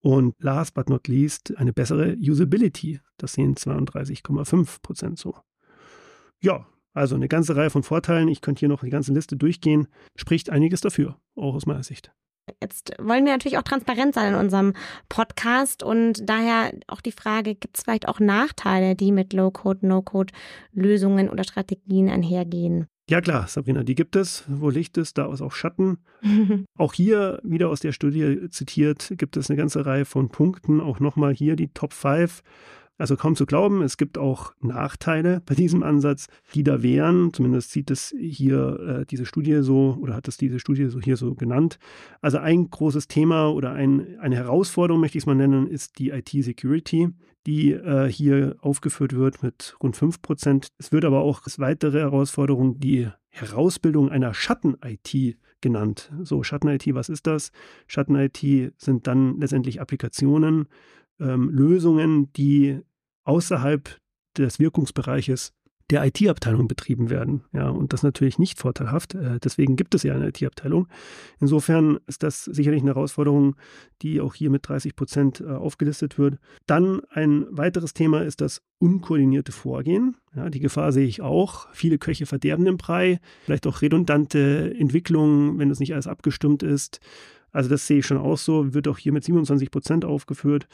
Und 0.01 0.37
last 0.39 0.75
but 0.75 0.89
not 0.89 1.09
least 1.09 1.57
eine 1.57 1.73
bessere 1.73 2.17
Usability. 2.17 3.01
Das 3.17 3.33
sehen 3.33 3.57
32,5 3.57 4.83
Prozent 4.83 5.19
so. 5.19 5.35
Ja, 6.41 6.67
also 6.95 7.15
eine 7.15 7.29
ganze 7.29 7.57
Reihe 7.57 7.71
von 7.71 7.83
Vorteilen. 7.83 8.29
Ich 8.29 8.41
könnte 8.41 8.61
hier 8.61 8.69
noch 8.69 8.83
die 8.83 8.91
ganze 8.91 9.13
Liste 9.13 9.37
durchgehen. 9.37 9.89
Spricht 10.17 10.51
einiges 10.51 10.81
dafür, 10.81 11.17
auch 11.37 11.55
aus 11.55 11.67
meiner 11.67 11.83
Sicht. 11.83 12.13
Jetzt 12.63 12.93
wollen 12.99 13.25
wir 13.25 13.33
natürlich 13.33 13.59
auch 13.59 13.63
transparent 13.63 14.15
sein 14.15 14.33
in 14.33 14.41
unserem 14.41 14.73
Podcast 15.09 15.83
und 15.83 16.29
daher 16.29 16.73
auch 16.87 17.01
die 17.01 17.13
Frage, 17.13 17.55
gibt 17.55 17.77
es 17.77 17.85
vielleicht 17.85 18.09
auch 18.09 18.21
Nachteile, 18.21 18.95
die 18.95 19.13
mit 19.13 19.33
Low-Code, 19.33 19.87
No-Code-Lösungen 19.87 21.29
oder 21.29 21.45
Strategien 21.45 22.09
einhergehen? 22.09 22.87
Ja 23.11 23.23
klar, 23.23 23.49
Sabrina, 23.49 23.85
die 23.85 23.95
gibt 23.95 24.17
es. 24.17 24.45
Wo 24.49 24.69
Licht 24.69 24.99
ist, 24.99 25.17
da 25.17 25.33
ist 25.33 25.41
auch 25.41 25.53
Schatten. 25.53 25.99
auch 26.79 26.93
hier 26.93 27.41
wieder 27.43 27.71
aus 27.71 27.81
der 27.81 27.93
Studie 27.93 28.51
zitiert, 28.51 29.15
gibt 29.17 29.39
es 29.39 29.49
eine 29.49 29.57
ganze 29.57 29.87
Reihe 29.87 30.05
von 30.05 30.29
Punkten. 30.29 30.81
Auch 30.81 31.01
nochmal 31.01 31.35
hier 31.35 31.57
die 31.57 31.69
Top 31.69 31.95
5 31.95 32.43
Also 32.99 33.17
kaum 33.17 33.37
zu 33.37 33.47
glauben, 33.47 33.81
es 33.83 33.97
gibt 33.97 34.19
auch 34.19 34.53
Nachteile 34.61 35.41
bei 35.47 35.55
diesem 35.55 35.85
Ansatz, 35.85 36.27
die 36.53 36.65
da 36.65 36.83
wären. 36.83 37.33
Zumindest 37.33 37.71
sieht 37.71 37.93
es 37.93 38.13
hier 38.19 39.01
äh, 39.03 39.07
diese 39.07 39.25
Studie 39.25 39.63
so 39.63 39.97
oder 40.01 40.15
hat 40.15 40.27
es 40.27 40.37
diese 40.37 40.59
Studie 40.59 40.87
so 40.87 41.01
hier 41.01 41.17
so 41.17 41.35
genannt. 41.37 41.79
Also 42.21 42.39
ein 42.39 42.69
großes 42.69 43.07
Thema 43.07 43.49
oder 43.49 43.73
ein, 43.73 44.19
eine 44.19 44.35
Herausforderung, 44.35 45.01
möchte 45.01 45.17
ich 45.17 45.23
es 45.23 45.27
mal 45.27 45.37
nennen, 45.37 45.69
ist 45.69 46.01
die 46.01 46.11
IT-Security, 46.11 47.11
die 47.47 47.71
äh, 47.73 48.11
hier 48.11 48.57
aufgeführt 48.61 49.15
wird 49.15 49.45
mit 49.45 49.77
rund 49.81 49.97
5 49.97 50.21
Prozent. 50.21 50.69
Es 50.79 50.91
wird 50.91 51.05
aber 51.05 51.21
auch 51.21 51.45
als 51.45 51.61
weitere 51.61 52.01
Herausforderung 52.01 52.81
die 52.81 53.09
Herausbildung 53.29 54.11
einer 54.11 54.35
Schatten-IT 54.35 55.39
genannt. 55.61 56.13
So, 56.23 56.43
Schatten-IT, 56.43 56.95
was 56.95 57.09
ist 57.09 57.29
das? 57.29 57.53
Schatten-IT 57.87 58.75
sind 58.77 59.07
dann 59.07 59.39
letztendlich 59.39 59.81
Applikationen, 59.81 60.67
ähm, 61.21 61.49
Lösungen, 61.51 62.33
die 62.33 62.81
außerhalb 63.29 63.97
des 64.37 64.59
Wirkungsbereiches 64.59 65.53
der 65.91 66.05
IT-Abteilung 66.05 66.69
betrieben 66.69 67.09
werden. 67.09 67.45
Ja, 67.53 67.71
und 67.71 67.95
das 67.95 68.03
natürlich 68.03 68.39
nicht 68.39 68.59
vorteilhaft. 68.59 69.15
Äh, 69.15 69.39
deswegen 69.43 69.77
gibt 69.77 69.95
es 69.95 70.03
ja 70.03 70.15
eine 70.15 70.29
IT-Abteilung. 70.29 70.87
Insofern 71.41 71.99
ist 72.07 72.23
das 72.23 72.45
sicherlich 72.45 72.83
eine 72.83 72.91
Herausforderung, 72.91 73.57
die 74.03 74.21
auch 74.21 74.35
hier 74.35 74.51
mit 74.51 74.69
30 74.69 74.97
Prozent 74.97 75.41
äh, 75.41 75.47
aufgelistet 75.47 76.19
wird. 76.19 76.39
Dann 76.67 77.01
ein 77.11 77.47
weiteres 77.51 77.95
Thema 77.95 78.23
ist 78.23 78.43
das 78.43 78.61
unkoordinierte 78.79 79.53
Vorgehen. 79.53 80.17
Ja, 80.37 80.51
die 80.51 80.61
Gefahr 80.61 80.93
sehe 80.93 81.07
ich 81.07 81.23
auch. 81.23 81.69
Viele 81.73 81.99
Köche 81.99 82.27
verderben 82.27 82.67
den 82.67 82.77
Brei. 82.77 83.19
Vielleicht 83.45 83.67
auch 83.67 83.81
redundante 83.81 84.75
Entwicklungen, 84.79 85.59
wenn 85.59 85.71
das 85.71 85.81
nicht 85.81 85.95
alles 85.95 86.07
abgestimmt 86.07 86.63
ist. 86.63 87.01
Also 87.51 87.71
das 87.71 87.87
sehe 87.87 88.01
ich 88.01 88.07
schon 88.07 88.19
auch 88.19 88.37
so, 88.37 88.75
wird 88.75 88.89
auch 88.89 88.99
hier 88.99 89.13
mit 89.13 89.25
27 89.25 89.71
Prozent 89.71 90.05
aufgeführt. 90.05 90.69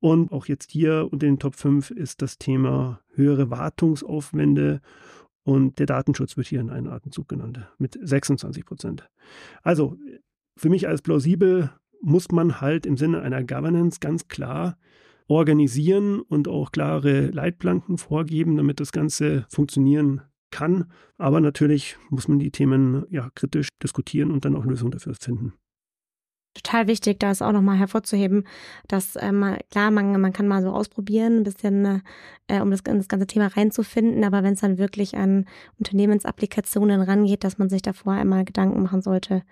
Und 0.00 0.32
auch 0.32 0.46
jetzt 0.46 0.70
hier 0.70 1.08
unter 1.10 1.26
den 1.26 1.38
Top 1.38 1.54
5 1.54 1.90
ist 1.90 2.22
das 2.22 2.38
Thema 2.38 3.00
höhere 3.14 3.50
Wartungsaufwände 3.50 4.80
und 5.42 5.78
der 5.78 5.86
Datenschutz 5.86 6.36
wird 6.36 6.48
hier 6.48 6.60
in 6.60 6.70
einem 6.70 6.88
Atemzug 6.88 7.28
genannt 7.28 7.60
mit 7.78 7.98
26 8.00 8.64
Prozent. 8.66 9.08
Also 9.62 9.96
für 10.56 10.68
mich 10.68 10.88
als 10.88 11.02
plausibel 11.02 11.70
muss 12.02 12.30
man 12.30 12.60
halt 12.60 12.84
im 12.84 12.96
Sinne 12.96 13.22
einer 13.22 13.44
Governance 13.44 14.00
ganz 14.00 14.28
klar 14.28 14.76
organisieren 15.28 16.20
und 16.20 16.46
auch 16.48 16.72
klare 16.72 17.28
Leitplanken 17.28 17.98
vorgeben, 17.98 18.56
damit 18.56 18.80
das 18.80 18.92
Ganze 18.92 19.46
funktionieren 19.48 20.20
kann. 20.50 20.90
Aber 21.16 21.40
natürlich 21.40 21.96
muss 22.10 22.28
man 22.28 22.38
die 22.38 22.50
Themen 22.50 23.04
ja 23.10 23.30
kritisch 23.34 23.68
diskutieren 23.82 24.30
und 24.30 24.44
dann 24.44 24.56
auch 24.56 24.64
Lösungen 24.64 24.92
dafür 24.92 25.14
finden 25.14 25.54
total 26.56 26.86
wichtig, 26.86 27.20
da 27.20 27.30
ist 27.30 27.42
auch 27.42 27.52
nochmal 27.52 27.76
hervorzuheben, 27.76 28.44
dass 28.88 29.16
ähm, 29.20 29.56
klar, 29.70 29.90
man, 29.90 30.20
man 30.20 30.32
kann 30.32 30.48
mal 30.48 30.62
so 30.62 30.70
ausprobieren, 30.70 31.38
ein 31.38 31.42
bisschen, 31.44 32.02
äh, 32.48 32.60
um 32.60 32.70
das, 32.70 32.80
in 32.80 32.98
das 32.98 33.08
ganze 33.08 33.26
Thema 33.26 33.48
reinzufinden, 33.48 34.24
aber 34.24 34.42
wenn 34.42 34.54
es 34.54 34.60
dann 34.60 34.78
wirklich 34.78 35.16
an 35.16 35.46
Unternehmensapplikationen 35.78 37.00
rangeht, 37.00 37.44
dass 37.44 37.58
man 37.58 37.68
sich 37.68 37.82
davor 37.82 38.14
einmal 38.14 38.44
Gedanken 38.44 38.82
machen 38.82 39.02
sollte, 39.02 39.42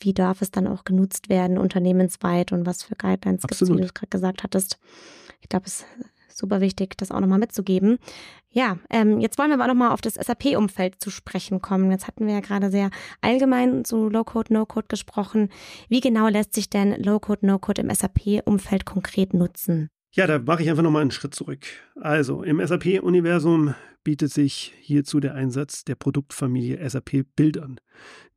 wie 0.00 0.14
darf 0.14 0.42
es 0.42 0.50
dann 0.50 0.66
auch 0.66 0.84
genutzt 0.84 1.28
werden, 1.28 1.58
unternehmensweit 1.58 2.52
und 2.52 2.66
was 2.66 2.82
für 2.82 2.94
Guidelines 2.94 3.42
gibt 3.42 3.60
es, 3.60 3.68
wie 3.68 3.76
du 3.76 3.84
es 3.84 3.94
gerade 3.94 4.08
gesagt 4.08 4.42
hattest. 4.42 4.78
Ich 5.40 5.48
glaube, 5.48 5.66
es 5.66 5.84
super 6.32 6.60
wichtig, 6.60 6.96
das 6.96 7.10
auch 7.10 7.20
nochmal 7.20 7.38
mitzugeben. 7.38 7.98
Ja, 8.50 8.78
ähm, 8.90 9.20
jetzt 9.20 9.38
wollen 9.38 9.50
wir 9.50 9.54
aber 9.54 9.68
nochmal 9.68 9.90
auf 9.90 10.00
das 10.00 10.14
SAP-Umfeld 10.14 10.96
zu 11.00 11.10
sprechen 11.10 11.60
kommen. 11.62 11.90
Jetzt 11.90 12.06
hatten 12.06 12.26
wir 12.26 12.34
ja 12.34 12.40
gerade 12.40 12.70
sehr 12.70 12.90
allgemein 13.20 13.84
zu 13.84 14.08
Low-Code, 14.08 14.52
No-Code 14.52 14.88
gesprochen. 14.88 15.50
Wie 15.88 16.00
genau 16.00 16.28
lässt 16.28 16.54
sich 16.54 16.68
denn 16.68 17.00
Low-Code, 17.02 17.46
No-Code 17.46 17.82
im 17.82 17.94
SAP-Umfeld 17.94 18.86
konkret 18.86 19.34
nutzen? 19.34 19.88
Ja, 20.12 20.26
da 20.26 20.40
mache 20.40 20.62
ich 20.62 20.70
einfach 20.70 20.82
nochmal 20.82 21.02
einen 21.02 21.12
Schritt 21.12 21.34
zurück. 21.34 21.64
Also 21.94 22.42
im 22.42 22.64
SAP-Universum 22.64 23.74
bietet 24.02 24.32
sich 24.32 24.74
hierzu 24.80 25.20
der 25.20 25.34
Einsatz 25.34 25.84
der 25.84 25.94
Produktfamilie 25.94 26.88
SAP 26.88 27.24
Build 27.36 27.58
an, 27.58 27.80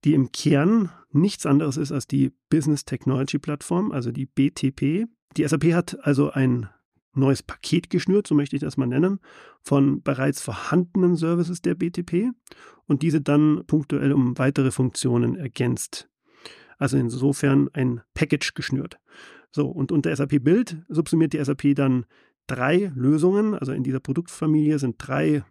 die 0.04 0.14
im 0.14 0.32
Kern 0.32 0.92
nichts 1.12 1.46
anderes 1.46 1.78
ist 1.78 1.92
als 1.92 2.06
die 2.08 2.32
Business 2.50 2.86
Technology 2.86 3.40
Plattform, 3.40 3.92
also 3.92 4.12
die 4.12 4.28
BTP. 4.28 5.08
Die 5.38 5.48
SAP 5.48 5.74
hat 5.74 5.98
also 6.06 6.30
ein 6.30 6.70
neues 7.14 7.44
Paket 7.44 7.90
geschnürt, 7.90 8.28
so 8.28 8.36
möchte 8.36 8.56
ich 8.56 8.62
das 8.62 8.78
mal 8.78 8.88
nennen, 8.88 9.20
von 9.62 10.02
bereits 10.02 10.42
vorhandenen 10.42 11.16
Services 11.16 11.62
der 11.62 11.76
BTP 11.76 12.32
und 12.86 13.02
diese 13.02 13.22
dann 13.22 13.64
punktuell 13.68 14.14
um 14.14 14.38
weitere 14.38 14.72
Funktionen 14.72 15.36
ergänzt. 15.36 16.10
Also 16.78 16.98
insofern 16.98 17.70
ein 17.74 18.02
Package 18.14 18.56
geschnürt. 18.56 19.00
So, 19.52 19.68
und 19.70 19.92
unter 19.92 20.16
SAP 20.16 20.44
Build 20.44 20.78
subsumiert 20.90 21.34
die 21.34 21.44
SAP 21.44 21.76
dann 21.76 22.06
drei 22.48 22.92
Lösungen. 22.96 23.54
Also 23.54 23.72
in 23.72 23.84
dieser 23.84 24.00
Produktfamilie 24.00 24.80
sind 24.80 24.96
drei 24.98 25.44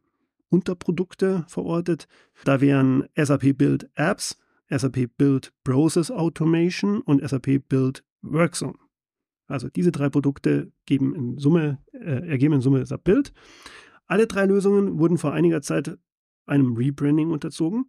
Unterprodukte 0.48 1.44
verortet. 1.48 2.08
Da 2.44 2.60
wären 2.60 3.08
SAP 3.16 3.56
Build 3.56 3.88
Apps, 3.94 4.36
SAP 4.68 5.16
Build 5.16 5.52
Process 5.64 6.10
Automation 6.10 7.00
und 7.00 7.26
SAP 7.26 7.68
Build 7.68 8.04
Workzone. 8.22 8.81
Also 9.52 9.68
diese 9.68 9.92
drei 9.92 10.08
Produkte 10.08 10.72
geben 10.86 11.14
in 11.14 11.38
Summe, 11.38 11.78
äh, 11.92 12.28
ergeben 12.28 12.54
in 12.54 12.60
Summe 12.60 12.84
SAP 12.84 13.04
Build. 13.04 13.32
Alle 14.06 14.26
drei 14.26 14.46
Lösungen 14.46 14.98
wurden 14.98 15.18
vor 15.18 15.32
einiger 15.32 15.62
Zeit 15.62 15.96
einem 16.46 16.76
Rebranding 16.76 17.30
unterzogen 17.30 17.86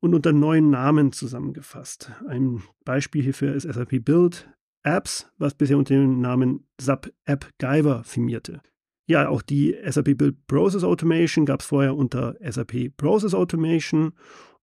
und 0.00 0.14
unter 0.14 0.32
neuen 0.32 0.70
Namen 0.70 1.12
zusammengefasst. 1.12 2.10
Ein 2.28 2.62
Beispiel 2.84 3.22
hierfür 3.22 3.54
ist 3.54 3.62
SAP 3.62 4.04
Build 4.04 4.48
Apps, 4.82 5.30
was 5.38 5.54
bisher 5.54 5.78
unter 5.78 5.94
dem 5.94 6.20
Namen 6.20 6.66
SAP 6.80 7.12
App 7.24 7.48
Giver 7.58 8.04
firmierte. 8.04 8.60
Ja, 9.06 9.28
auch 9.28 9.42
die 9.42 9.76
SAP 9.88 10.16
Build 10.16 10.46
Process 10.46 10.84
Automation 10.84 11.46
gab 11.46 11.60
es 11.60 11.66
vorher 11.66 11.96
unter 11.96 12.36
SAP 12.40 12.96
Process 12.96 13.34
Automation 13.34 14.12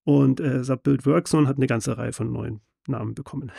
und 0.03 0.39
äh, 0.39 0.63
SAP 0.63 0.83
Build 0.83 1.05
Workzone 1.05 1.48
hat 1.48 1.57
eine 1.57 1.67
ganze 1.67 1.98
Reihe 1.98 2.13
von 2.13 2.31
neuen 2.31 2.62
Namen 2.88 3.13
bekommen. 3.13 3.51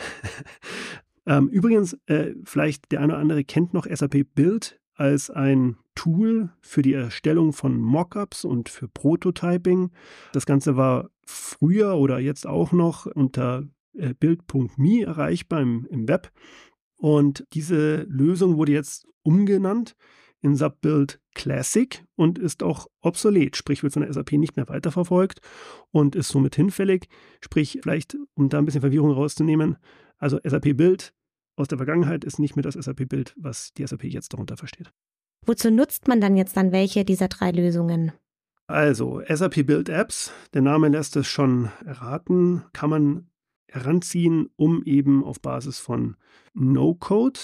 Ähm, 1.25 1.49
übrigens, 1.49 1.97
äh, 2.05 2.33
vielleicht 2.43 2.91
der 2.91 3.01
eine 3.01 3.13
oder 3.13 3.21
andere 3.21 3.43
kennt 3.43 3.73
noch 3.73 3.85
SAP 3.85 4.25
Build 4.35 4.79
als 4.95 5.29
ein 5.29 5.77
Tool 5.95 6.49
für 6.61 6.81
die 6.81 6.93
Erstellung 6.93 7.53
von 7.53 7.79
Mockups 7.79 8.45
und 8.45 8.69
für 8.69 8.87
Prototyping. 8.87 9.91
Das 10.33 10.45
Ganze 10.45 10.75
war 10.75 11.09
früher 11.25 11.95
oder 11.95 12.19
jetzt 12.19 12.45
auch 12.45 12.71
noch 12.71 13.05
unter 13.05 13.67
äh, 13.93 14.13
build.me 14.13 15.03
erreichbar 15.03 15.61
im, 15.61 15.87
im 15.89 16.07
Web. 16.07 16.31
Und 16.97 17.45
diese 17.53 18.03
Lösung 18.03 18.57
wurde 18.57 18.71
jetzt 18.71 19.07
umgenannt 19.23 19.95
in 20.41 20.55
SAP 20.55 20.81
Build 20.81 21.19
Classic 21.33 22.03
und 22.15 22.37
ist 22.37 22.63
auch 22.63 22.87
obsolet, 23.01 23.55
sprich 23.55 23.81
wird 23.81 23.93
von 23.93 24.03
der 24.03 24.13
SAP 24.13 24.33
nicht 24.33 24.55
mehr 24.57 24.67
weiterverfolgt 24.67 25.39
und 25.91 26.15
ist 26.15 26.27
somit 26.27 26.55
hinfällig. 26.55 27.07
Sprich, 27.41 27.79
vielleicht, 27.81 28.17
um 28.35 28.49
da 28.49 28.59
ein 28.59 28.65
bisschen 28.65 28.81
Verwirrung 28.81 29.11
rauszunehmen, 29.11 29.77
also 30.23 30.39
SAP 30.43 30.77
Build 30.77 31.13
aus 31.57 31.67
der 31.67 31.77
Vergangenheit 31.77 32.23
ist 32.23 32.39
nicht 32.39 32.55
mehr 32.55 32.63
das 32.63 32.75
SAP 32.75 33.09
Build, 33.09 33.35
was 33.37 33.73
die 33.73 33.85
SAP 33.85 34.05
jetzt 34.05 34.33
darunter 34.33 34.55
versteht. 34.55 34.91
Wozu 35.45 35.69
nutzt 35.69 36.07
man 36.07 36.21
dann 36.21 36.37
jetzt 36.37 36.55
dann 36.55 36.71
welche 36.71 37.03
dieser 37.03 37.27
drei 37.27 37.51
Lösungen? 37.51 38.13
Also 38.65 39.21
SAP 39.27 39.65
Build 39.65 39.89
Apps, 39.89 40.31
der 40.53 40.61
Name 40.61 40.87
lässt 40.87 41.17
es 41.17 41.27
schon 41.27 41.69
erraten, 41.85 42.63
kann 42.71 42.89
man 42.89 43.27
heranziehen, 43.69 44.49
um 44.55 44.81
eben 44.83 45.23
auf 45.25 45.41
Basis 45.41 45.79
von 45.79 46.15
No-Code 46.53 47.39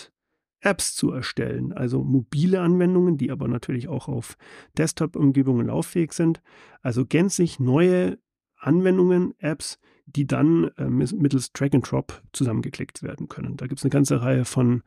Apps 0.61 0.95
zu 0.95 1.11
erstellen, 1.11 1.73
also 1.73 2.03
mobile 2.03 2.61
Anwendungen, 2.61 3.17
die 3.17 3.31
aber 3.31 3.47
natürlich 3.47 3.89
auch 3.89 4.07
auf 4.07 4.37
Desktop-Umgebungen 4.77 5.67
lauffähig 5.67 6.13
sind. 6.13 6.41
Also 6.81 7.05
gänzlich 7.05 7.59
neue 7.59 8.17
Anwendungen, 8.59 9.33
Apps, 9.39 9.79
die 10.05 10.25
dann 10.25 10.71
äh, 10.77 10.89
mittels 10.89 11.51
Drag 11.53 11.73
and 11.73 11.89
Drop 11.89 12.21
zusammengeklickt 12.33 13.03
werden 13.03 13.27
können. 13.27 13.57
Da 13.57 13.67
gibt 13.67 13.79
es 13.79 13.85
eine 13.85 13.91
ganze 13.91 14.21
Reihe 14.21 14.45
von, 14.45 14.83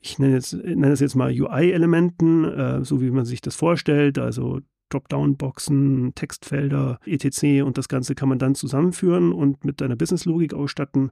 ich 0.00 0.18
nenne, 0.18 0.34
jetzt, 0.34 0.52
nenne 0.52 0.92
es 0.92 1.00
jetzt 1.00 1.14
mal 1.14 1.30
UI-Elementen, 1.30 2.44
äh, 2.44 2.84
so 2.84 3.00
wie 3.00 3.10
man 3.10 3.24
sich 3.24 3.40
das 3.40 3.56
vorstellt, 3.56 4.18
also 4.18 4.60
Dropdown-Boxen, 4.90 6.14
Textfelder, 6.14 6.98
etc. 7.06 7.62
Und 7.64 7.78
das 7.78 7.88
Ganze 7.88 8.14
kann 8.14 8.28
man 8.28 8.38
dann 8.38 8.54
zusammenführen 8.54 9.32
und 9.32 9.64
mit 9.64 9.80
einer 9.82 9.96
Business-Logik 9.96 10.52
ausstatten. 10.52 11.10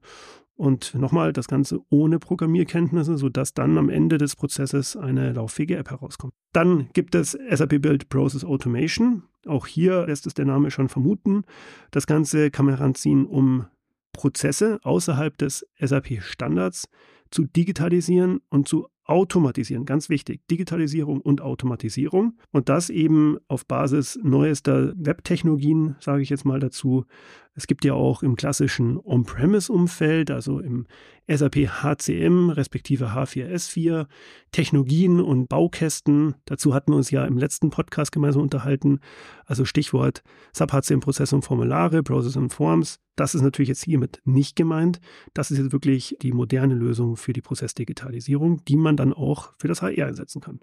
Und 0.59 0.97
nochmal, 0.97 1.33
das 1.33 1.47
Ganze 1.47 1.79
ohne 1.89 2.19
Programmierkenntnisse, 2.19 3.17
sodass 3.17 3.55
dann 3.55 3.79
am 3.79 3.89
Ende 3.89 4.19
des 4.19 4.35
Prozesses 4.35 4.97
eine 4.97 5.33
lauffähige 5.33 5.77
App 5.77 5.91
herauskommt. 5.91 6.33
Dann 6.53 6.89
gibt 6.95 7.15
es 7.15 7.39
SAP 7.49 7.81
Build 7.81 8.09
Process 8.09 8.45
Automation. 8.45 9.23
Auch 9.47 9.69
hier 9.69 10.07
lässt 10.07 10.27
es 10.27 10.35
der 10.35 10.47
Name 10.47 10.73
schon 10.73 10.89
vermuten. 10.89 11.45
Das 11.93 12.09
Ganze 12.09 12.51
kann 12.51 12.67
man 12.67 12.77
heranziehen, 12.77 13.25
um 13.25 13.67
Prozesse 14.13 14.81
außerhalb 14.83 15.39
des 15.39 15.65
SAP-Standards 15.79 16.89
zu 17.31 17.45
digitalisieren 17.45 18.41
und 18.49 18.67
zu 18.67 18.89
automatisieren. 19.05 19.87
Ganz 19.87 20.11
wichtig, 20.11 20.47
Digitalisierung 20.51 21.21
und 21.21 21.41
Automatisierung. 21.41 22.37
Und 22.51 22.69
das 22.69 22.91
eben 22.91 23.39
auf 23.49 23.65
Basis 23.65 24.19
neuester 24.23 24.93
Webtechnologien, 24.97 25.97
sage 26.01 26.23
ich 26.23 26.31
jetzt 26.31 26.45
mal 26.45 26.61
dazu, 26.61 27.05
Es 27.59 27.67
gibt 27.67 27.85
ja 27.85 27.93
auch 27.93 28.23
im 28.23 28.37
klassischen 28.37 29.01
On-Premise-Umfeld, 29.05 30.31
also 30.31 30.61
im 30.61 30.87
SAP 31.27 31.57
HCM 31.57 32.51
respektive 32.51 33.09
H4S4, 33.09 34.07
Technologien 34.53 35.21
und 35.21 35.49
Baukästen. 35.49 36.37
Dazu 36.45 36.73
hatten 36.73 36.93
wir 36.93 36.97
uns 36.97 37.11
ja 37.11 37.25
im 37.25 37.37
letzten 37.37 37.71
Podcast 37.71 38.13
gemeinsam 38.13 38.43
unterhalten. 38.43 39.01
Also 39.45 39.65
Stichwort 39.65 40.23
SAP 40.53 40.71
HCM 40.71 41.01
Prozesse 41.01 41.35
und 41.35 41.43
Formulare, 41.43 42.05
Process 42.05 42.37
und 42.37 42.51
Forms. 42.51 43.01
Das 43.17 43.35
ist 43.35 43.43
natürlich 43.43 43.71
jetzt 43.71 43.83
hiermit 43.83 44.23
nicht 44.25 44.55
gemeint. 44.55 45.01
Das 45.35 45.51
ist 45.51 45.59
jetzt 45.59 45.73
wirklich 45.73 46.17
die 46.23 46.31
moderne 46.31 46.77
Lösung 46.77 47.17
für 47.17 47.33
die 47.33 47.43
Prozessdigitalisierung, 47.43 48.65
die 48.67 48.77
man 48.77 48.97
dann 48.97 49.13
auch 49.13 49.53
für 49.59 49.67
das 49.67 49.83
HR 49.83 50.07
einsetzen 50.07 50.41
kann. 50.41 50.61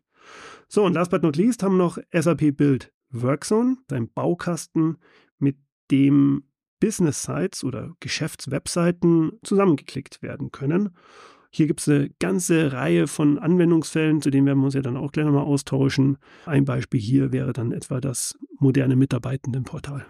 So, 0.70 0.86
und 0.86 0.94
last 0.94 1.12
but 1.12 1.24
not 1.24 1.36
least 1.36 1.62
haben 1.62 1.76
wir 1.76 1.84
noch 1.84 1.98
SAP 2.14 2.56
Build 2.56 2.94
Workzone, 3.10 3.80
ein 3.92 4.10
Baukasten, 4.14 4.96
mit 5.40 5.58
dem 5.92 6.46
Business 6.80 7.24
Sites 7.24 7.64
oder 7.64 7.92
Geschäftswebseiten 8.00 9.34
zusammengeklickt 9.44 10.22
werden 10.22 10.52
können. 10.52 10.90
Hier 11.50 11.68
gibt 11.68 11.80
es 11.80 11.88
eine 11.88 12.10
ganze 12.20 12.74
Reihe 12.74 13.08
von 13.08 13.40
Anwendungsfällen, 13.40 14.22
zu 14.22 14.30
denen 14.30 14.46
werden 14.46 14.60
wir 14.60 14.66
uns 14.66 14.74
ja 14.74 14.82
dann 14.82 14.98
auch 14.98 15.14
gleich 15.14 15.26
nochmal 15.26 15.46
austauschen. 15.46 16.18
Ein 16.46 16.66
Beispiel 16.66 17.00
hier 17.00 17.32
wäre 17.32 17.54
dann 17.54 17.72
etwa 17.72 18.02
das 18.02 18.38
moderne 18.60 18.98
Mitarbeitendenportal. 18.98 20.06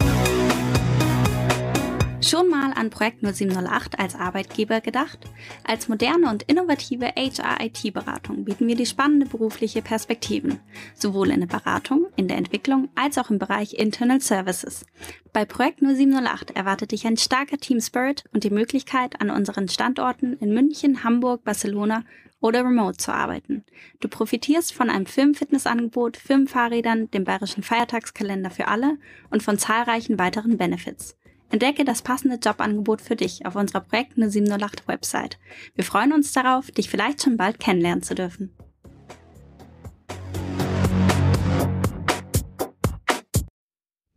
Schon 2.25 2.49
mal 2.49 2.73
an 2.73 2.89
Projekt 2.89 3.21
0708 3.21 3.99
als 3.99 4.15
Arbeitgeber 4.15 4.81
gedacht? 4.81 5.19
Als 5.63 5.87
moderne 5.87 6.27
und 6.31 6.41
innovative 6.41 7.13
HR-IT-Beratung 7.15 8.45
bieten 8.45 8.67
wir 8.67 8.75
die 8.75 8.87
spannende 8.87 9.27
berufliche 9.27 9.83
Perspektiven, 9.83 10.59
sowohl 10.95 11.29
in 11.29 11.41
der 11.41 11.47
Beratung, 11.47 12.07
in 12.15 12.27
der 12.27 12.37
Entwicklung 12.37 12.89
als 12.95 13.19
auch 13.19 13.29
im 13.29 13.37
Bereich 13.37 13.75
Internal 13.75 14.21
Services. 14.21 14.87
Bei 15.33 15.45
Projekt 15.45 15.81
0708 15.81 16.49
erwartet 16.55 16.93
dich 16.93 17.05
ein 17.05 17.17
starker 17.17 17.57
Team 17.57 17.79
Spirit 17.79 18.23
und 18.33 18.43
die 18.43 18.49
Möglichkeit, 18.49 19.21
an 19.21 19.29
unseren 19.29 19.69
Standorten 19.69 20.33
in 20.39 20.51
München, 20.51 21.03
Hamburg, 21.03 21.43
Barcelona 21.43 22.05
oder 22.41 22.65
remote 22.65 22.97
zu 22.97 23.13
arbeiten. 23.13 23.63
Du 23.99 24.07
profitierst 24.07 24.73
von 24.73 24.89
einem 24.89 25.05
Firmenfitnessangebot, 25.05 26.17
Firmenfahrrädern, 26.17 27.11
dem 27.11 27.23
bayerischen 27.23 27.61
Feiertagskalender 27.61 28.49
für 28.49 28.67
alle 28.67 28.97
und 29.29 29.43
von 29.43 29.59
zahlreichen 29.59 30.17
weiteren 30.17 30.57
Benefits. 30.57 31.15
Entdecke 31.51 31.85
das 31.85 32.01
passende 32.01 32.37
Jobangebot 32.37 33.01
für 33.01 33.15
dich 33.15 33.45
auf 33.45 33.55
unserer 33.55 33.81
Projekt 33.81 34.13
0708 34.17 34.87
Website. 34.87 35.37
Wir 35.75 35.83
freuen 35.83 36.13
uns 36.13 36.33
darauf, 36.33 36.71
dich 36.71 36.89
vielleicht 36.89 37.21
schon 37.21 37.37
bald 37.37 37.59
kennenlernen 37.59 38.03
zu 38.03 38.15
dürfen. 38.15 38.53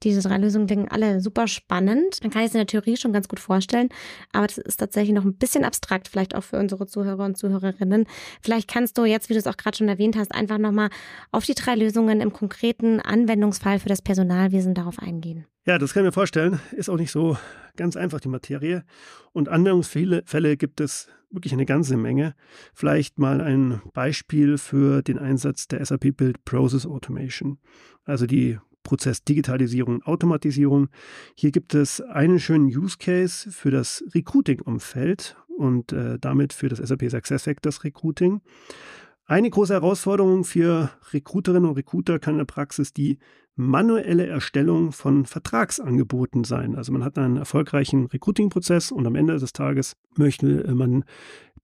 Diese 0.02 0.20
drei 0.20 0.38
Lösungen 0.38 0.66
klingen 0.66 0.88
alle 0.88 1.20
super 1.20 1.48
spannend. 1.48 2.18
Man 2.22 2.30
kann 2.30 2.42
es 2.42 2.52
in 2.52 2.58
der 2.58 2.66
Theorie 2.66 2.96
schon 2.96 3.12
ganz 3.12 3.28
gut 3.28 3.40
vorstellen, 3.40 3.88
aber 4.32 4.46
das 4.46 4.58
ist 4.58 4.78
tatsächlich 4.78 5.14
noch 5.14 5.24
ein 5.24 5.34
bisschen 5.34 5.64
abstrakt, 5.64 6.08
vielleicht 6.08 6.34
auch 6.34 6.44
für 6.44 6.58
unsere 6.58 6.86
Zuhörer 6.86 7.24
und 7.24 7.36
Zuhörerinnen. 7.36 8.06
Vielleicht 8.42 8.68
kannst 8.68 8.96
du 8.98 9.04
jetzt, 9.04 9.28
wie 9.28 9.34
du 9.34 9.38
es 9.38 9.46
auch 9.46 9.56
gerade 9.56 9.76
schon 9.76 9.88
erwähnt 9.88 10.16
hast, 10.16 10.34
einfach 10.34 10.58
nochmal 10.58 10.90
auf 11.32 11.44
die 11.44 11.54
drei 11.54 11.74
Lösungen 11.74 12.20
im 12.20 12.32
konkreten 12.32 13.00
Anwendungsfall 13.00 13.78
für 13.78 13.88
das 13.88 14.02
Personalwesen 14.02 14.74
darauf 14.74 14.98
eingehen. 14.98 15.46
Ja, 15.66 15.78
das 15.78 15.92
kann 15.92 16.02
ich 16.02 16.06
mir 16.06 16.12
vorstellen. 16.12 16.60
Ist 16.72 16.88
auch 16.88 16.96
nicht 16.96 17.10
so 17.10 17.36
ganz 17.76 17.96
einfach, 17.96 18.20
die 18.20 18.28
Materie. 18.28 18.84
Und 19.32 19.50
Anwendungsfälle 19.50 20.56
gibt 20.56 20.80
es 20.80 21.08
wirklich 21.30 21.52
eine 21.52 21.66
ganze 21.66 21.96
Menge. 21.96 22.34
Vielleicht 22.72 23.18
mal 23.18 23.42
ein 23.42 23.82
Beispiel 23.92 24.56
für 24.56 25.02
den 25.02 25.18
Einsatz 25.18 25.68
der 25.68 25.84
SAP 25.84 26.16
Build 26.16 26.44
Process 26.46 26.86
Automation. 26.86 27.58
Also 28.04 28.26
die 28.26 28.58
Prozessdigitalisierung 28.88 29.96
und 29.96 30.06
Automatisierung. 30.06 30.88
Hier 31.34 31.50
gibt 31.50 31.74
es 31.74 32.00
einen 32.00 32.40
schönen 32.40 32.68
Use 32.68 32.96
Case 32.98 33.50
für 33.50 33.70
das 33.70 34.02
Recruiting-Umfeld 34.14 35.36
und 35.58 35.92
äh, 35.92 36.18
damit 36.18 36.54
für 36.54 36.70
das 36.70 36.78
SAP 36.78 37.10
SuccessFactors 37.10 37.84
Recruiting. 37.84 38.40
Eine 39.26 39.50
große 39.50 39.74
Herausforderung 39.74 40.44
für 40.44 40.90
Recruiterinnen 41.12 41.68
und 41.68 41.76
Recruiter 41.76 42.18
kann 42.18 42.34
in 42.34 42.38
der 42.38 42.44
Praxis 42.46 42.94
die 42.94 43.18
manuelle 43.56 44.26
Erstellung 44.26 44.92
von 44.92 45.26
Vertragsangeboten 45.26 46.44
sein. 46.44 46.74
Also 46.74 46.90
man 46.90 47.04
hat 47.04 47.18
einen 47.18 47.36
erfolgreichen 47.36 48.06
Recruiting-Prozess 48.06 48.90
und 48.90 49.06
am 49.06 49.16
Ende 49.16 49.38
des 49.38 49.52
Tages 49.52 49.96
möchte 50.16 50.72
man 50.72 51.04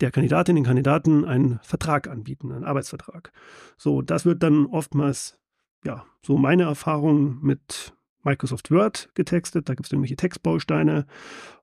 der 0.00 0.10
Kandidatin, 0.10 0.56
den 0.56 0.64
Kandidaten 0.64 1.24
einen 1.24 1.58
Vertrag 1.62 2.06
anbieten, 2.06 2.52
einen 2.52 2.64
Arbeitsvertrag. 2.64 3.32
So, 3.78 4.02
das 4.02 4.26
wird 4.26 4.42
dann 4.42 4.66
oftmals 4.66 5.38
ja, 5.84 6.04
so 6.22 6.36
meine 6.36 6.64
Erfahrung 6.64 7.38
mit 7.42 7.94
Microsoft 8.24 8.70
Word 8.70 9.10
getextet. 9.14 9.68
Da 9.68 9.74
gibt 9.74 9.86
es 9.86 9.92
irgendwelche 9.92 10.16
Textbausteine. 10.16 11.06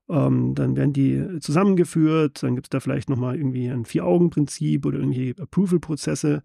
Ähm, 0.08 0.54
dann 0.54 0.76
werden 0.76 0.92
die 0.92 1.40
zusammengeführt. 1.40 2.42
Dann 2.42 2.54
gibt 2.54 2.66
es 2.66 2.70
da 2.70 2.80
vielleicht 2.80 3.10
nochmal 3.10 3.36
irgendwie 3.36 3.68
ein 3.68 3.84
Vier-Augen-Prinzip 3.84 4.86
oder 4.86 4.98
irgendwie 4.98 5.34
Approval-Prozesse. 5.38 6.42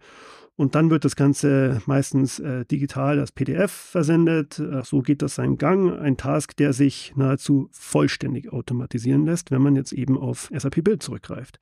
Und 0.55 0.73
dann 0.73 0.89
wird 0.89 1.05
das 1.05 1.15
Ganze 1.15 1.83
meistens 1.85 2.39
äh, 2.39 2.65
digital 2.65 3.19
als 3.19 3.31
PDF 3.31 3.71
versendet. 3.71 4.59
Ach, 4.59 4.85
so 4.85 5.01
geht 5.01 5.21
das 5.21 5.35
seinen 5.35 5.59
Gang. 5.59 5.99
Ein 5.99 6.17
Task, 6.17 6.55
der 6.57 6.73
sich 6.73 7.13
nahezu 7.15 7.69
vollständig 7.71 8.51
automatisieren 8.51 9.25
lässt, 9.25 9.51
wenn 9.51 9.61
man 9.61 9.75
jetzt 9.75 9.91
eben 9.91 10.17
auf 10.17 10.49
SAP 10.51 10.83
Build 10.83 11.03
zurückgreift. 11.03 11.59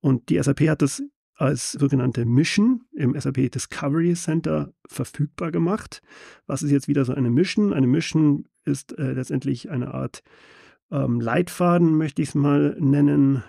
Und 0.00 0.28
die 0.28 0.42
SAP 0.42 0.68
hat 0.68 0.82
das 0.82 1.02
als 1.36 1.72
sogenannte 1.72 2.24
Mission 2.24 2.82
im 2.92 3.18
SAP 3.18 3.50
Discovery 3.50 4.14
Center 4.14 4.72
verfügbar 4.86 5.50
gemacht. 5.50 6.02
Was 6.46 6.62
ist 6.62 6.70
jetzt 6.70 6.88
wieder 6.88 7.04
so 7.04 7.12
eine 7.12 7.30
Mission? 7.30 7.72
Eine 7.72 7.86
Mission 7.86 8.48
ist 8.64 8.98
äh, 8.98 9.12
letztendlich 9.12 9.70
eine 9.70 9.94
Art 9.94 10.22
ähm, 10.90 11.20
Leitfaden, 11.20 11.96
möchte 11.96 12.22
ich 12.22 12.30
es 12.30 12.34
mal 12.34 12.76
nennen, 12.80 13.44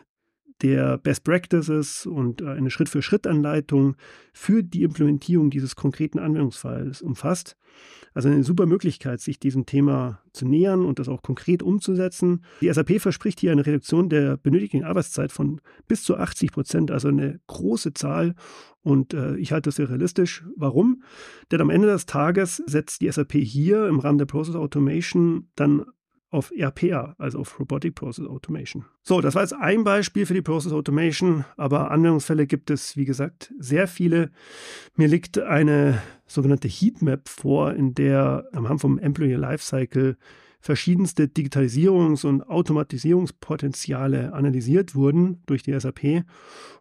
der 0.61 0.97
Best 0.97 1.23
Practices 1.23 2.05
und 2.05 2.41
äh, 2.41 2.47
eine 2.47 2.69
Schritt-für-Schritt-Anleitung 2.69 3.95
für 4.33 4.63
die 4.63 4.83
Implementierung 4.83 5.49
dieses 5.49 5.75
konkreten 5.75 6.19
Anwendungsfalls 6.19 7.01
umfasst. 7.01 7.57
Also 8.13 8.29
eine 8.29 8.43
super 8.43 8.65
Möglichkeit, 8.65 9.21
sich 9.21 9.39
diesem 9.39 9.67
Thema 9.67 10.21
zu 10.33 10.47
nähern 10.47 10.85
und 10.85 10.97
das 10.97 11.07
auch 11.07 11.21
konkret 11.21 11.61
umzusetzen. 11.61 12.43
Die 12.61 12.73
SAP 12.73 12.99
verspricht 12.99 13.39
hier 13.39 13.51
eine 13.51 13.65
Reduktion 13.65 14.09
der 14.09 14.37
benötigten 14.37 14.83
Arbeitszeit 14.83 15.31
von 15.31 15.61
bis 15.87 16.03
zu 16.03 16.17
80 16.17 16.51
Prozent, 16.51 16.89
also 16.91 17.09
eine 17.09 17.39
große 17.45 17.93
Zahl. 17.93 18.33
Und 18.81 19.13
äh, 19.13 19.35
ich 19.37 19.51
halte 19.51 19.67
das 19.67 19.75
sehr 19.75 19.89
realistisch. 19.89 20.43
Warum? 20.55 21.03
Denn 21.51 21.61
am 21.61 21.69
Ende 21.69 21.87
des 21.89 22.07
Tages 22.07 22.63
setzt 22.65 23.01
die 23.01 23.11
SAP 23.11 23.33
hier 23.33 23.87
im 23.87 23.99
Rahmen 23.99 24.17
der 24.17 24.25
Process 24.25 24.55
Automation 24.55 25.49
dann 25.55 25.85
auf 26.29 26.51
RPA, 26.51 27.15
also 27.17 27.39
auf 27.39 27.59
Robotic 27.59 27.95
Process 27.95 28.27
Automation. 28.27 28.85
So, 29.01 29.21
das 29.21 29.35
war 29.35 29.43
jetzt 29.43 29.53
ein 29.53 29.83
Beispiel 29.83 30.25
für 30.25 30.33
die 30.33 30.41
Process 30.41 30.73
Automation, 30.73 31.45
aber 31.55 31.91
Anwendungsfälle 31.91 32.47
gibt 32.47 32.69
es, 32.69 32.97
wie 32.97 33.05
gesagt, 33.05 33.53
sehr 33.59 33.87
viele. 33.87 34.31
Mir 34.95 35.07
liegt 35.07 35.39
eine 35.39 36.01
sogenannte 36.25 36.67
Heatmap 36.67 37.29
vor, 37.29 37.73
in 37.73 37.93
der 37.93 38.45
am 38.51 38.67
Hand 38.67 38.81
vom 38.81 38.99
Employee 38.99 39.35
Lifecycle 39.35 40.17
verschiedenste 40.67 41.27
Digitalisierungs- 41.27 42.25
und 42.25 42.43
Automatisierungspotenziale 42.49 44.33
analysiert 44.33 44.95
wurden 44.95 45.41
durch 45.45 45.63
die 45.63 45.79
SAP. 45.79 46.25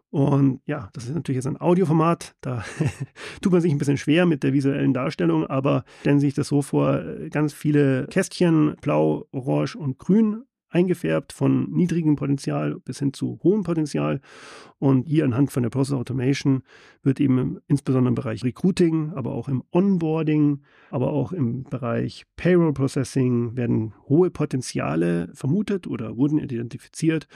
Und 0.09 0.59
ja, 0.65 0.89
das 0.91 1.05
ist 1.05 1.15
natürlich 1.15 1.37
jetzt 1.37 1.47
ein 1.47 1.61
Audioformat. 1.61 2.35
Da 2.41 2.65
tut 3.41 3.53
man 3.53 3.61
sich 3.61 3.71
ein 3.71 3.77
bisschen 3.77 3.97
schwer 3.97 4.25
mit 4.25 4.43
der 4.43 4.51
visuellen 4.51 4.93
Darstellung, 4.93 5.47
aber 5.47 5.85
stellen 6.01 6.19
Sie 6.19 6.27
sich 6.27 6.33
das 6.33 6.49
so 6.49 6.61
vor, 6.61 7.01
ganz 7.29 7.53
viele 7.53 8.07
Kästchen, 8.07 8.75
blau, 8.81 9.25
orange 9.31 9.77
und 9.77 9.97
grün 9.99 10.43
eingefärbt 10.69 11.33
von 11.33 11.71
niedrigem 11.71 12.15
Potenzial 12.15 12.79
bis 12.79 12.99
hin 12.99 13.13
zu 13.13 13.39
hohem 13.43 13.63
Potenzial. 13.63 14.21
Und 14.79 15.07
hier 15.07 15.25
anhand 15.25 15.51
von 15.51 15.63
der 15.63 15.69
Process 15.69 15.95
Automation 15.95 16.61
wird 17.01 17.19
eben 17.19 17.57
insbesondere 17.67 18.09
im 18.09 18.15
Bereich 18.15 18.43
Recruiting, 18.43 19.13
aber 19.13 19.31
auch 19.31 19.47
im 19.47 19.63
Onboarding, 19.71 20.61
aber 20.91 21.11
auch 21.13 21.31
im 21.31 21.63
Bereich 21.63 22.25
Payroll 22.35 22.73
Processing 22.73 23.55
werden 23.55 23.93
hohe 24.07 24.29
Potenziale 24.29 25.29
vermutet 25.33 25.87
oder 25.87 26.17
wurden 26.17 26.37
identifiziert. 26.37 27.27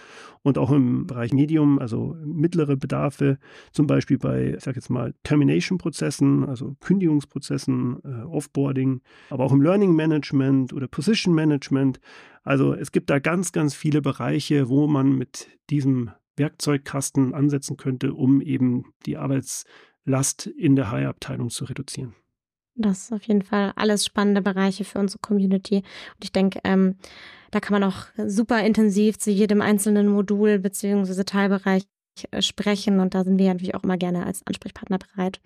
Und 0.44 0.58
auch 0.58 0.72
im 0.72 1.08
Bereich 1.08 1.34
Medium, 1.34 1.80
also 1.80 2.16
mittlere 2.24 2.76
Bedarfe, 2.76 3.40
zum 3.72 3.88
Beispiel 3.88 4.18
bei, 4.18 4.56
ich 4.56 4.64
sage 4.64 4.78
jetzt 4.78 4.90
mal, 4.90 5.14
Termination-Prozessen, 5.24 6.44
also 6.44 6.76
Kündigungsprozessen, 6.80 8.00
äh, 8.04 8.24
Offboarding, 8.24 9.02
aber 9.30 9.46
auch 9.46 9.54
im 9.54 9.62
Learning 9.62 9.96
Management 9.96 10.74
oder 10.74 10.88
Position 10.88 11.34
Management 11.34 12.00
also 12.44 12.74
es 12.74 12.92
gibt 12.92 13.10
da 13.10 13.20
ganz, 13.20 13.52
ganz 13.52 13.76
viele 13.76 14.02
Bereiche, 14.02 14.70
wo 14.70 14.88
man 14.88 15.16
mit 15.18 15.48
diesem 15.70 16.12
Werkzeugkasten 16.38 17.34
ansetzen 17.34 17.78
könnte, 17.78 18.14
um 18.14 18.42
eben 18.42 18.94
die 19.06 19.18
Arbeitslast 19.18 20.48
in 20.48 20.76
der 20.76 20.92
HR-Abteilung 20.92 21.50
zu 21.50 21.66
reduzieren. 21.66 22.16
Das 22.76 23.04
ist 23.04 23.14
auf 23.14 23.24
jeden 23.24 23.44
Fall 23.44 23.74
alles 23.76 24.06
spannende 24.06 24.42
Bereiche 24.42 24.86
für 24.86 25.00
unsere 25.00 25.20
Community. 25.20 25.78
Und 25.78 26.24
ich 26.24 26.32
denke, 26.32 26.60
ähm, 26.64 26.96
da 27.52 27.60
kann 27.60 27.80
man 27.80 27.84
auch 27.84 28.06
super 28.26 28.64
intensiv 28.64 29.20
zu 29.20 29.30
jedem 29.30 29.62
einzelnen 29.62 30.08
Modul 30.08 30.58
bzw. 30.60 31.24
Teilbereich 31.24 31.84
sprechen 32.40 33.00
und 33.00 33.14
da 33.14 33.24
sind 33.24 33.38
wir 33.38 33.48
natürlich 33.48 33.76
auch 33.76 33.84
immer 33.84 33.98
gerne 33.98 34.26
als 34.26 34.46
Ansprechpartner 34.46 35.00
bereit. 35.00 35.42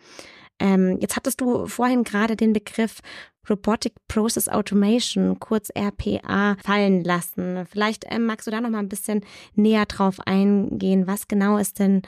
Ähm, 0.60 0.98
jetzt 1.02 1.16
hattest 1.16 1.42
du 1.42 1.68
vorhin 1.68 2.04
gerade 2.04 2.36
den 2.36 2.54
Begriff 2.54 3.02
Robotic 3.50 3.94
Process 4.08 4.50
Automation, 4.50 5.40
kurz 5.40 5.70
RPA, 5.76 6.56
fallen 6.64 7.04
lassen. 7.04 7.66
Vielleicht 7.70 8.06
ähm, 8.10 8.26
magst 8.26 8.48
du 8.48 8.52
da 8.52 8.62
noch 8.62 8.70
mal 8.70 8.80
ein 8.80 8.90
bisschen 8.90 9.22
näher 9.54 9.86
drauf 9.86 10.20
eingehen. 10.26 11.08
Was 11.08 11.28
genau 11.28 11.58
ist 11.58 11.80
denn 11.80 12.02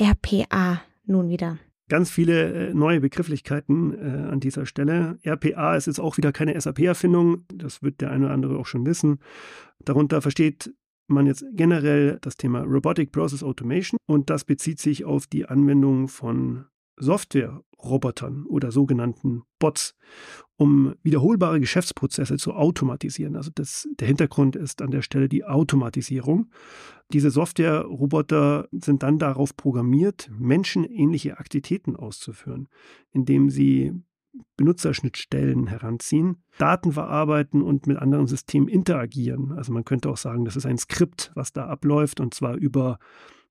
RPA 0.00 0.82
nun 1.06 1.28
wieder? 1.28 1.58
Ganz 1.88 2.10
viele 2.10 2.68
äh, 2.68 2.74
neue 2.74 3.00
Begrifflichkeiten 3.00 3.94
äh, 3.94 4.30
an 4.30 4.38
dieser 4.38 4.64
Stelle. 4.64 5.18
RPA 5.24 5.74
ist 5.74 5.86
jetzt 5.86 5.98
auch 5.98 6.18
wieder 6.18 6.30
keine 6.32 6.58
SAP-Erfindung, 6.60 7.44
das 7.52 7.82
wird 7.82 8.00
der 8.00 8.12
eine 8.12 8.26
oder 8.26 8.34
andere 8.34 8.58
auch 8.58 8.66
schon 8.66 8.86
wissen. 8.86 9.18
Darunter 9.80 10.22
versteht 10.22 10.72
man 11.10 11.26
jetzt 11.26 11.44
generell 11.52 12.18
das 12.20 12.36
Thema 12.36 12.60
Robotic 12.62 13.12
Process 13.12 13.42
Automation 13.42 13.98
und 14.06 14.30
das 14.30 14.44
bezieht 14.44 14.78
sich 14.80 15.04
auf 15.04 15.26
die 15.26 15.46
Anwendung 15.46 16.08
von 16.08 16.66
Software-Robotern 17.00 18.44
oder 18.46 18.70
sogenannten 18.70 19.42
Bots, 19.58 19.96
um 20.56 20.94
wiederholbare 21.02 21.60
Geschäftsprozesse 21.60 22.36
zu 22.36 22.52
automatisieren. 22.52 23.36
Also 23.36 23.50
das, 23.54 23.88
der 23.98 24.08
Hintergrund 24.08 24.56
ist 24.56 24.82
an 24.82 24.90
der 24.90 25.02
Stelle 25.02 25.28
die 25.28 25.44
Automatisierung. 25.44 26.50
Diese 27.12 27.30
Software-Roboter 27.30 28.68
sind 28.70 29.02
dann 29.02 29.18
darauf 29.18 29.56
programmiert, 29.56 30.30
menschenähnliche 30.38 31.38
Aktivitäten 31.38 31.96
auszuführen, 31.96 32.68
indem 33.12 33.50
sie 33.50 33.94
Benutzerschnittstellen 34.56 35.66
heranziehen, 35.66 36.42
Daten 36.58 36.92
verarbeiten 36.92 37.62
und 37.62 37.86
mit 37.86 37.96
anderen 37.98 38.26
Systemen 38.26 38.68
interagieren. 38.68 39.52
Also 39.52 39.72
man 39.72 39.84
könnte 39.84 40.08
auch 40.08 40.16
sagen, 40.16 40.44
das 40.44 40.56
ist 40.56 40.66
ein 40.66 40.78
Skript, 40.78 41.32
was 41.34 41.52
da 41.52 41.66
abläuft 41.66 42.20
und 42.20 42.34
zwar 42.34 42.54
über 42.54 42.98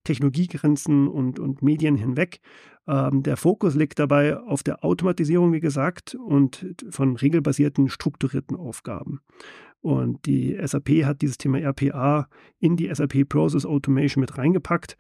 Technologiegrenzen 0.04 1.08
und, 1.08 1.40
und 1.40 1.62
Medien 1.62 1.96
hinweg. 1.96 2.40
Ähm, 2.88 3.22
der 3.24 3.38
Fokus 3.38 3.76
liegt 3.76 4.00
dabei 4.00 4.38
auf 4.38 4.64
der 4.64 4.84
Automatisierung, 4.84 5.52
wie 5.52 5.60
gesagt, 5.60 6.16
und 6.16 6.76
von 6.90 7.16
regelbasierten, 7.18 7.90
strukturierten 7.90 8.56
Aufgaben. 8.56 9.20
Und 9.82 10.26
die 10.26 10.58
SAP 10.62 10.90
hat 11.06 11.22
dieses 11.22 11.38
Thema 11.38 11.60
RPA 11.60 12.28
in 12.60 12.76
die 12.76 12.94
SAP 12.94 13.28
Process 13.30 13.66
Automation 13.66 14.22
mit 14.22 14.38
reingepackt. 14.38 14.98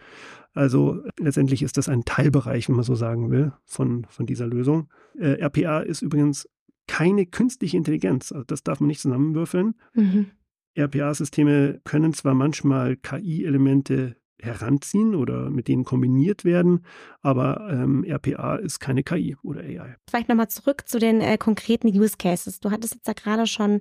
Also 0.54 1.02
letztendlich 1.20 1.63
ist 1.63 1.78
das 1.78 1.89
ein 1.89 2.06
Teilbereich, 2.06 2.70
wenn 2.70 2.76
man 2.76 2.86
so 2.86 2.96
sagen 2.96 3.30
will, 3.30 3.52
von, 3.65 4.06
von 4.10 4.26
dieser 4.26 4.48
Lösung. 4.48 4.89
Äh, 5.18 5.44
RPA 5.44 5.82
ist 5.82 6.02
übrigens 6.02 6.48
keine 6.88 7.26
künstliche 7.26 7.78
Intelligenz. 7.78 8.32
Also 8.32 8.46
das 8.46 8.63
darf 8.63 8.80
man 8.80 8.88
nicht 8.88 9.02
zusammenwürfeln. 9.02 9.76
Mhm. 9.94 10.28
RPA-Systeme 10.78 11.82
können 11.84 12.13
zwar 12.13 12.34
manchmal 12.34 12.96
KI-Elemente 12.96 14.15
heranziehen 14.41 15.15
oder 15.15 15.49
mit 15.49 15.67
denen 15.67 15.84
kombiniert 15.84 16.45
werden. 16.45 16.86
Aber 17.21 17.67
ähm, 17.71 18.04
RPA 18.04 18.56
ist 18.56 18.80
keine 18.80 19.04
KI 19.04 19.36
oder 19.43 19.62
AI. 19.62 19.95
Vielleicht 20.10 20.30
nochmal 20.30 20.49
zurück 20.49 20.88
zu 20.88 20.99
den 20.99 21.21
äh, 21.21 21.38
konkreten 21.38 21.88
Use 21.88 22.15
Cases. 22.17 22.60
Du 22.60 22.71
hattest 22.71 22.95
jetzt 22.95 23.08
ja 23.08 23.13
gerade 23.13 23.47
schon 23.47 23.80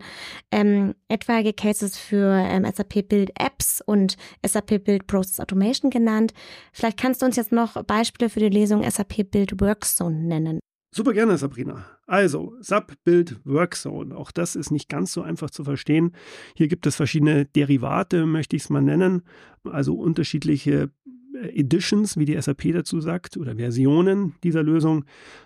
ähm, 0.51 0.94
etwaige 1.09 1.53
Cases 1.53 1.97
für 1.97 2.35
ähm, 2.35 2.64
SAP 2.64 3.09
Build 3.09 3.31
Apps 3.38 3.83
und 3.85 4.16
SAP 4.44 4.85
Build 4.85 5.07
Process 5.07 5.40
Automation 5.40 5.90
genannt. 5.90 6.33
Vielleicht 6.73 6.99
kannst 6.99 7.23
du 7.23 7.27
uns 7.27 7.37
jetzt 7.37 7.53
noch 7.53 7.83
Beispiele 7.85 8.31
für 8.31 8.40
die 8.40 8.49
Lesung 8.49 8.88
SAP 8.88 9.31
Build 9.31 9.61
Workzone 9.61 10.16
nennen. 10.16 10.61
Super 10.90 11.12
gerne, 11.12 11.37
Sabrina. 11.37 11.85
Also, 12.07 12.57
SAP 12.61 12.94
Build 13.05 13.40
Workzone. 13.44 14.16
Auch 14.16 14.31
das 14.31 14.57
ist 14.57 14.70
nicht 14.70 14.88
ganz 14.88 15.12
so 15.12 15.20
einfach 15.20 15.51
zu 15.51 15.62
verstehen. 15.62 16.12
Hier 16.57 16.68
gibt 16.68 16.87
es 16.87 16.96
verschiedene 16.96 17.44
Derivate, 17.44 18.24
möchte 18.24 18.57
ich 18.57 18.62
es 18.62 18.70
mal 18.70 18.81
nennen. 18.81 19.22
Also 19.64 19.94
unterschiedliche 19.94 20.90
äh, 21.35 21.61
Editions, 21.61 22.16
wie 22.16 22.24
die 22.24 22.40
SAP 22.40 22.72
dazu 22.72 23.01
sagt, 23.01 23.37
oder 23.37 23.57
Versionen 23.57 24.35
dieser 24.42 24.62
Lösung. 24.62 25.05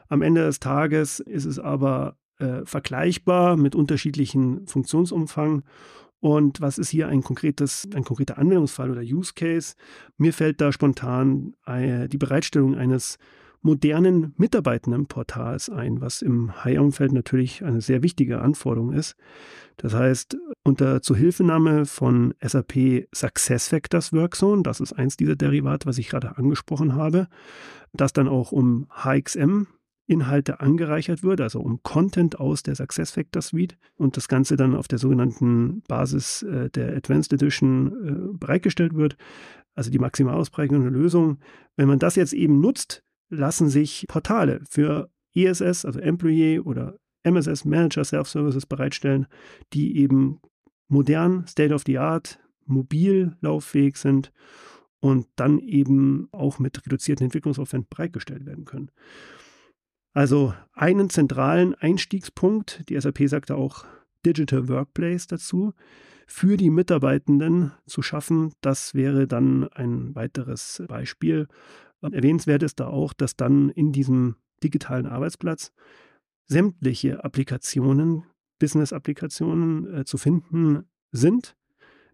Am 0.08 0.22
Ende 0.22 0.44
des 0.44 0.60
Tages 0.60 1.18
ist 1.18 1.44
es 1.44 1.58
aber 1.58 2.16
äh, 2.38 2.64
vergleichbar 2.64 3.56
mit 3.56 3.74
unterschiedlichen 3.74 4.66
Funktionsumfang. 4.68 5.64
Und 6.20 6.60
was 6.60 6.78
ist 6.78 6.90
hier 6.90 7.08
ein 7.08 7.24
konkretes, 7.24 7.88
ein 7.92 8.04
konkreter 8.04 8.38
Anwendungsfall 8.38 8.92
oder 8.92 9.00
Use 9.00 9.32
Case? 9.34 9.74
Mir 10.18 10.32
fällt 10.32 10.60
da 10.60 10.70
spontan 10.70 11.54
äh, 11.66 12.08
die 12.08 12.18
Bereitstellung 12.18 12.76
eines 12.76 13.18
modernen 13.62 14.34
Mitarbeitendenportals 14.36 15.70
ein, 15.70 16.00
was 16.00 16.20
im 16.20 16.64
High-Umfeld 16.64 17.12
natürlich 17.12 17.64
eine 17.64 17.80
sehr 17.80 18.02
wichtige 18.02 18.40
Anforderung 18.40 18.92
ist. 18.92 19.16
Das 19.76 19.94
heißt, 19.94 20.36
unter 20.64 21.00
Zuhilfenahme 21.02 21.86
von 21.86 22.34
SAP 22.40 23.06
SuccessFactors 23.12 24.12
Workzone, 24.12 24.62
das 24.62 24.80
ist 24.80 24.92
eins 24.92 25.16
dieser 25.16 25.36
Derivate, 25.36 25.86
was 25.86 25.98
ich 25.98 26.08
gerade 26.08 26.36
angesprochen 26.36 26.94
habe, 26.94 27.28
das 27.92 28.12
dann 28.12 28.28
auch 28.28 28.52
um 28.52 28.86
HXM 28.90 29.66
Inhalte 30.06 30.60
angereichert 30.60 31.22
wird, 31.22 31.40
also 31.40 31.60
um 31.60 31.82
Content 31.82 32.38
aus 32.38 32.62
der 32.62 32.74
SuccessFactors 32.74 33.48
Suite 33.48 33.78
und 33.96 34.16
das 34.16 34.28
Ganze 34.28 34.56
dann 34.56 34.74
auf 34.74 34.88
der 34.88 34.98
sogenannten 34.98 35.82
Basis 35.88 36.42
äh, 36.42 36.68
der 36.70 36.96
Advanced 36.96 37.32
Edition 37.32 38.32
äh, 38.32 38.36
bereitgestellt 38.36 38.94
wird, 38.94 39.16
also 39.74 39.90
die 39.90 40.00
Maximalausprägung 40.00 40.82
der 40.82 40.90
Lösung. 40.90 41.38
Wenn 41.76 41.88
man 41.88 41.98
das 41.98 42.16
jetzt 42.16 42.32
eben 42.32 42.60
nutzt, 42.60 43.04
lassen 43.32 43.68
sich 43.68 44.04
Portale 44.08 44.60
für 44.68 45.10
ESS, 45.34 45.84
also 45.84 45.98
Employee 45.98 46.60
oder 46.60 46.96
MSS 47.24 47.64
Manager 47.64 48.04
Self-Services 48.04 48.66
bereitstellen, 48.66 49.26
die 49.72 49.96
eben 49.96 50.40
modern, 50.88 51.46
state 51.46 51.72
of 51.72 51.84
the 51.86 51.98
art, 51.98 52.38
mobil 52.66 53.36
lauffähig 53.40 53.96
sind 53.96 54.32
und 55.00 55.26
dann 55.36 55.58
eben 55.58 56.28
auch 56.32 56.58
mit 56.58 56.84
reduzierten 56.84 57.24
Entwicklungsaufwand 57.24 57.88
bereitgestellt 57.88 58.44
werden 58.44 58.64
können. 58.64 58.90
Also 60.12 60.52
einen 60.74 61.08
zentralen 61.08 61.74
Einstiegspunkt, 61.74 62.84
die 62.88 63.00
SAP 63.00 63.28
sagte 63.28 63.56
auch 63.56 63.86
Digital 64.26 64.68
Workplace 64.68 65.26
dazu, 65.26 65.72
für 66.26 66.56
die 66.56 66.70
Mitarbeitenden 66.70 67.72
zu 67.86 68.02
schaffen, 68.02 68.52
das 68.60 68.94
wäre 68.94 69.26
dann 69.26 69.68
ein 69.68 70.14
weiteres 70.14 70.82
Beispiel, 70.86 71.48
Erwähnenswert 72.02 72.62
ist 72.62 72.80
da 72.80 72.88
auch, 72.88 73.12
dass 73.12 73.36
dann 73.36 73.70
in 73.70 73.92
diesem 73.92 74.36
digitalen 74.62 75.06
Arbeitsplatz 75.06 75.72
sämtliche 76.46 77.24
Applikationen, 77.24 78.24
Business-Applikationen 78.58 79.94
äh, 79.94 80.04
zu 80.04 80.18
finden 80.18 80.84
sind, 81.10 81.56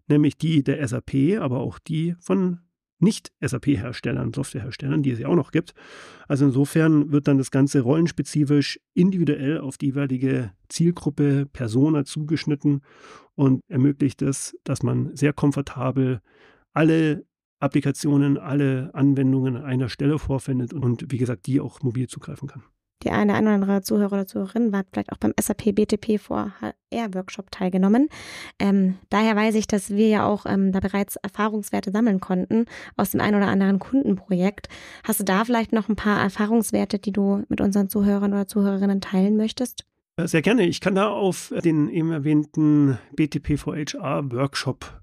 nämlich 0.07 0.37
die 0.37 0.63
der 0.63 0.87
SAP, 0.87 1.39
aber 1.39 1.59
auch 1.59 1.79
die 1.79 2.15
von 2.19 2.59
nicht-SAP-Herstellern, 2.99 4.33
Softwareherstellern, 4.33 5.03
die 5.03 5.11
es 5.11 5.19
ja 5.19 5.27
auch 5.27 5.35
noch 5.35 5.51
gibt. 5.51 5.73
Also 6.27 6.45
insofern 6.45 7.11
wird 7.11 7.27
dann 7.27 7.37
das 7.37 7.51
Ganze 7.51 7.81
rollenspezifisch 7.81 8.79
individuell 8.93 9.59
auf 9.59 9.77
die 9.77 9.87
jeweilige 9.87 10.51
Zielgruppe, 10.67 11.45
Persona 11.45 12.03
zugeschnitten 12.03 12.81
und 13.35 13.61
ermöglicht 13.69 14.21
es, 14.21 14.57
dass 14.65 14.83
man 14.83 15.15
sehr 15.15 15.33
komfortabel 15.33 16.21
alle 16.73 17.25
Applikationen, 17.59 18.37
alle 18.37 18.89
Anwendungen 18.93 19.57
an 19.57 19.65
einer 19.65 19.89
Stelle 19.89 20.19
vorfindet 20.19 20.73
und 20.73 21.11
wie 21.11 21.17
gesagt, 21.17 21.47
die 21.47 21.59
auch 21.59 21.81
mobil 21.81 22.07
zugreifen 22.07 22.47
kann. 22.47 22.63
Die 23.03 23.11
eine 23.11 23.31
oder 23.31 23.51
andere 23.51 23.81
Zuhörer 23.81 24.11
oder 24.11 24.27
Zuhörerin 24.27 24.75
hat 24.75 24.87
vielleicht 24.91 25.13
auch 25.13 25.17
beim 25.17 25.33
SAP 25.39 25.73
BTP 25.73 26.19
vor 26.19 26.51
HR-Workshop 26.59 27.49
teilgenommen. 27.49 28.09
Ähm, 28.59 28.95
daher 29.09 29.37
weiß 29.37 29.55
ich, 29.55 29.67
dass 29.67 29.91
wir 29.91 30.09
ja 30.09 30.25
auch 30.25 30.45
ähm, 30.45 30.73
da 30.73 30.81
bereits 30.81 31.15
Erfahrungswerte 31.15 31.91
sammeln 31.91 32.19
konnten 32.19 32.65
aus 32.97 33.11
dem 33.11 33.21
einen 33.21 33.37
oder 33.37 33.47
anderen 33.47 33.79
Kundenprojekt. 33.79 34.67
Hast 35.05 35.21
du 35.21 35.23
da 35.23 35.45
vielleicht 35.45 35.71
noch 35.71 35.87
ein 35.87 35.95
paar 35.95 36.21
Erfahrungswerte, 36.21 36.99
die 36.99 37.13
du 37.13 37.45
mit 37.47 37.61
unseren 37.61 37.87
Zuhörern 37.87 38.33
oder 38.33 38.47
Zuhörerinnen 38.47 38.99
teilen 38.99 39.37
möchtest? 39.37 39.85
Äh, 40.17 40.27
sehr 40.27 40.41
gerne. 40.41 40.67
Ich 40.67 40.81
kann 40.81 40.95
da 40.95 41.07
auf 41.07 41.53
den 41.63 41.87
eben 41.87 42.11
erwähnten 42.11 42.97
BTP 43.15 43.57
for 43.57 43.77
HR 43.77 44.29
Workshop 44.33 44.98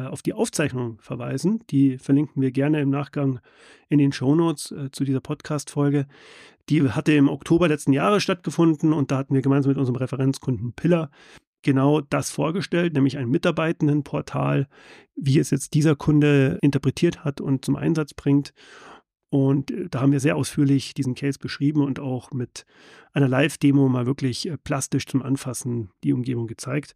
auf 0.00 0.22
die 0.22 0.32
Aufzeichnung 0.32 0.98
verweisen. 1.00 1.62
Die 1.70 1.98
verlinken 1.98 2.42
wir 2.42 2.50
gerne 2.50 2.80
im 2.80 2.90
Nachgang 2.90 3.40
in 3.88 3.98
den 3.98 4.12
Shownotes 4.12 4.72
äh, 4.72 4.90
zu 4.90 5.04
dieser 5.04 5.20
Podcast-Folge. 5.20 6.06
Die 6.68 6.90
hatte 6.90 7.12
im 7.12 7.28
Oktober 7.28 7.68
letzten 7.68 7.92
Jahres 7.92 8.22
stattgefunden 8.22 8.92
und 8.92 9.10
da 9.10 9.18
hatten 9.18 9.34
wir 9.34 9.42
gemeinsam 9.42 9.70
mit 9.70 9.78
unserem 9.78 9.96
Referenzkunden 9.96 10.72
Pillar 10.72 11.10
genau 11.62 12.00
das 12.00 12.30
vorgestellt, 12.30 12.94
nämlich 12.94 13.18
ein 13.18 13.28
Mitarbeitendenportal, 13.28 14.68
wie 15.16 15.38
es 15.38 15.50
jetzt 15.50 15.74
dieser 15.74 15.96
Kunde 15.96 16.58
interpretiert 16.62 17.24
hat 17.24 17.40
und 17.40 17.64
zum 17.64 17.76
Einsatz 17.76 18.14
bringt. 18.14 18.52
Und 19.34 19.72
äh, 19.72 19.88
da 19.90 20.00
haben 20.00 20.12
wir 20.12 20.20
sehr 20.20 20.36
ausführlich 20.36 20.94
diesen 20.94 21.16
Case 21.16 21.40
beschrieben 21.40 21.82
und 21.82 21.98
auch 21.98 22.30
mit 22.30 22.64
einer 23.12 23.26
Live-Demo 23.26 23.88
mal 23.88 24.06
wirklich 24.06 24.48
äh, 24.48 24.56
plastisch 24.56 25.06
zum 25.06 25.24
Anfassen 25.24 25.90
die 26.04 26.12
Umgebung 26.12 26.46
gezeigt. 26.46 26.94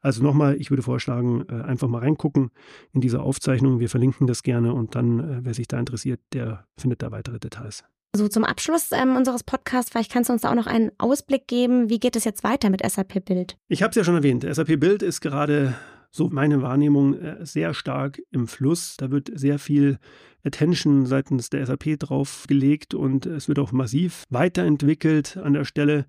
Also 0.00 0.22
nochmal, 0.22 0.54
ich 0.60 0.70
würde 0.70 0.84
vorschlagen, 0.84 1.44
äh, 1.48 1.62
einfach 1.62 1.88
mal 1.88 1.98
reingucken 1.98 2.52
in 2.92 3.00
diese 3.00 3.20
Aufzeichnung. 3.20 3.80
Wir 3.80 3.88
verlinken 3.88 4.28
das 4.28 4.44
gerne 4.44 4.72
und 4.72 4.94
dann, 4.94 5.44
wer 5.44 5.52
sich 5.52 5.66
da 5.66 5.80
interessiert, 5.80 6.20
der 6.32 6.64
findet 6.78 7.02
da 7.02 7.10
weitere 7.10 7.40
Details. 7.40 7.82
So 8.14 8.28
zum 8.28 8.44
Abschluss 8.44 8.92
ähm, 8.92 9.16
unseres 9.16 9.42
Podcasts, 9.42 9.90
vielleicht 9.90 10.12
kannst 10.12 10.28
du 10.28 10.32
uns 10.32 10.42
da 10.42 10.50
auch 10.50 10.54
noch 10.54 10.68
einen 10.68 10.92
Ausblick 10.98 11.48
geben. 11.48 11.90
Wie 11.90 11.98
geht 11.98 12.14
es 12.14 12.22
jetzt 12.22 12.44
weiter 12.44 12.70
mit 12.70 12.88
SAP 12.88 13.24
Build? 13.24 13.56
Ich 13.66 13.82
habe 13.82 13.90
es 13.90 13.96
ja 13.96 14.04
schon 14.04 14.14
erwähnt. 14.14 14.46
SAP 14.48 14.78
Build 14.78 15.02
ist 15.02 15.20
gerade 15.20 15.74
so 16.10 16.28
meine 16.28 16.62
Wahrnehmung, 16.62 17.14
äh, 17.14 17.44
sehr 17.44 17.74
stark 17.74 18.20
im 18.30 18.46
Fluss. 18.46 18.96
Da 18.96 19.10
wird 19.10 19.30
sehr 19.34 19.58
viel 19.58 19.98
Attention 20.44 21.06
seitens 21.06 21.50
der 21.50 21.64
SAP 21.66 21.98
draufgelegt 21.98 22.94
und 22.94 23.26
es 23.26 23.48
wird 23.48 23.58
auch 23.58 23.72
massiv 23.72 24.24
weiterentwickelt 24.30 25.36
an 25.36 25.52
der 25.52 25.64
Stelle. 25.64 26.06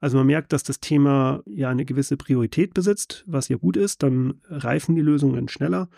Also 0.00 0.18
man 0.18 0.26
merkt, 0.26 0.52
dass 0.52 0.62
das 0.62 0.80
Thema 0.80 1.42
ja 1.46 1.70
eine 1.70 1.84
gewisse 1.84 2.16
Priorität 2.16 2.74
besitzt, 2.74 3.24
was 3.26 3.48
ja 3.48 3.56
gut 3.56 3.76
ist. 3.76 4.02
Dann 4.02 4.34
reifen 4.48 4.94
die 4.94 5.02
Lösungen 5.02 5.48
schneller. 5.48 5.88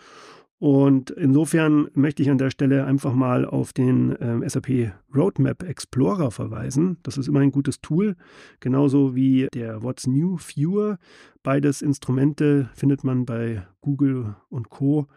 Und 0.59 1.11
insofern 1.11 1.87
möchte 1.93 2.23
ich 2.23 2.31
an 2.31 2.39
der 2.39 2.49
Stelle 2.49 2.85
einfach 2.85 3.13
mal 3.13 3.45
auf 3.45 3.73
den 3.73 4.15
äh, 4.15 4.49
SAP 4.49 4.91
Roadmap 5.15 5.61
Explorer 5.61 6.31
verweisen. 6.31 6.97
Das 7.03 7.17
ist 7.17 7.27
immer 7.27 7.41
ein 7.41 7.51
gutes 7.51 7.79
Tool, 7.79 8.15
genauso 8.59 9.15
wie 9.15 9.47
der 9.53 9.83
What's 9.83 10.07
New 10.07 10.37
Viewer. 10.37 10.97
Beides 11.43 11.83
Instrumente 11.83 12.69
findet 12.73 13.03
man 13.03 13.25
bei 13.25 13.67
Google 13.81 14.35
und 14.49 14.69
Co 14.69 15.07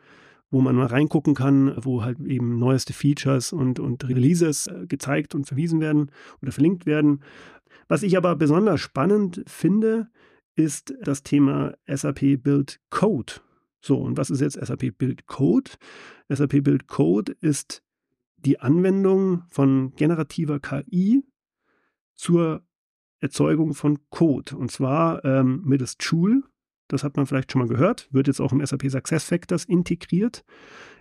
wo 0.51 0.61
man 0.61 0.75
mal 0.75 0.87
reingucken 0.87 1.35
kann, 1.35 1.75
wo 1.77 2.03
halt 2.03 2.19
eben 2.21 2.59
neueste 2.59 2.93
Features 2.93 3.53
und, 3.53 3.79
und 3.79 4.09
Releases 4.09 4.67
äh, 4.67 4.87
gezeigt 4.87 5.35
und 5.35 5.47
verwiesen 5.47 5.81
werden 5.81 6.11
oder 6.43 6.53
verlinkt 6.53 6.87
werden. 6.87 7.23
Was 7.89 8.03
ich 8.03 8.17
aber 8.17 8.37
besonders 8.37 8.81
spannend 8.81 9.43
finde, 9.47 10.09
ist 10.57 10.95
das 11.03 11.23
Thema 11.23 11.75
SAP 11.87 12.43
Build 12.43 12.81
Code. 12.91 13.35
So, 13.81 13.99
und 13.99 14.17
was 14.17 14.31
ist 14.31 14.41
jetzt 14.41 14.55
SAP 14.65 14.99
Build 14.99 15.27
Code? 15.27 15.71
SAP 16.29 16.63
Build 16.63 16.87
Code 16.87 17.35
ist 17.41 17.83
die 18.37 18.61
Anwendung 18.61 19.43
von 19.49 19.93
generativer 19.97 20.61
KI 20.61 21.25
zur 22.15 22.63
Erzeugung 23.21 23.75
von 23.75 23.99
Code. 24.11 24.57
Und 24.57 24.71
zwar 24.71 25.25
ähm, 25.25 25.63
mittels 25.65 25.97
Joule. 26.01 26.43
Das 26.89 27.05
hat 27.05 27.17
man 27.17 27.27
vielleicht 27.27 27.53
schon 27.53 27.61
mal 27.61 27.69
gehört. 27.69 28.09
Wird 28.11 28.27
jetzt 28.27 28.41
auch 28.41 28.53
im 28.53 28.65
SAP 28.65 28.91
Success 28.91 29.25
Factors 29.25 29.65
integriert. 29.65 30.45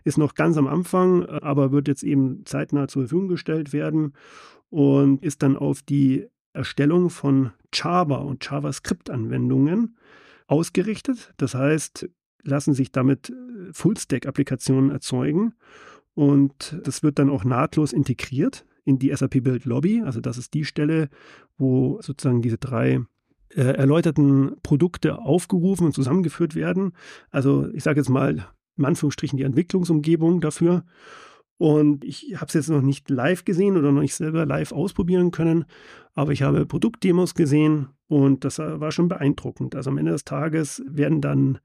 Ist 0.04 0.18
noch 0.18 0.36
ganz 0.36 0.58
am 0.58 0.68
Anfang, 0.68 1.26
aber 1.26 1.72
wird 1.72 1.88
jetzt 1.88 2.04
eben 2.04 2.46
zeitnah 2.46 2.88
zur 2.88 3.04
Verfügung 3.04 3.28
gestellt 3.28 3.74
werden 3.74 4.14
und 4.70 5.24
ist 5.24 5.42
dann 5.42 5.58
auf 5.58 5.82
die 5.82 6.28
Erstellung 6.54 7.10
von 7.10 7.52
Java 7.74 8.18
und 8.18 8.46
JavaScript-Anwendungen 8.46 9.98
ausgerichtet. 10.48 11.34
Das 11.38 11.56
heißt, 11.56 12.10
lassen 12.44 12.74
sich 12.74 12.92
damit 12.92 13.30
äh, 13.30 13.34
Full-Stack-Applikationen 13.74 14.92
erzeugen 14.92 15.54
und 16.14 16.80
das 16.84 17.04
wird 17.04 17.20
dann 17.20 17.30
auch 17.30 17.44
nahtlos 17.44 17.94
integriert 17.94 18.66
in 18.84 19.00
die 19.00 19.16
SAP 19.16 19.44
Build 19.44 19.66
Lobby. 19.66 20.02
Also 20.04 20.20
das 20.20 20.38
ist 20.38 20.54
die 20.54 20.66
Stelle, 20.66 21.10
wo 21.58 22.02
sozusagen 22.02 22.42
diese 22.42 22.58
drei 22.58 23.02
äh, 23.56 23.62
erläuterten 23.62 24.56
Produkte 24.64 25.20
aufgerufen 25.20 25.86
und 25.86 25.94
zusammengeführt 25.94 26.56
werden. 26.56 26.94
Also 27.30 27.68
ich 27.74 27.84
sage 27.84 28.00
jetzt 28.00 28.10
mal 28.10 28.48
in 28.78 28.86
Anführungsstrichen 28.86 29.38
die 29.38 29.44
Entwicklungsumgebung 29.44 30.42
dafür. 30.42 30.84
Und 31.58 32.06
ich 32.06 32.36
habe 32.36 32.46
es 32.48 32.54
jetzt 32.54 32.70
noch 32.70 32.82
nicht 32.82 33.10
live 33.10 33.44
gesehen 33.44 33.76
oder 33.76 33.92
noch 33.92 34.02
nicht 34.02 34.16
selber 34.16 34.46
live 34.46 34.72
ausprobieren 34.72 35.32
können, 35.32 35.66
aber 36.14 36.32
ich 36.32 36.42
habe 36.42 36.66
Produktdemos 36.66 37.36
gesehen 37.36 37.90
und 38.08 38.46
das 38.46 38.60
war 38.60 38.92
schon 38.94 39.10
beeindruckend. 39.10 39.76
Also 39.76 39.90
am 39.90 39.98
Ende 39.98 40.14
des 40.14 40.24
Tages 40.24 40.82
werden 40.88 41.20
dann 41.20 41.60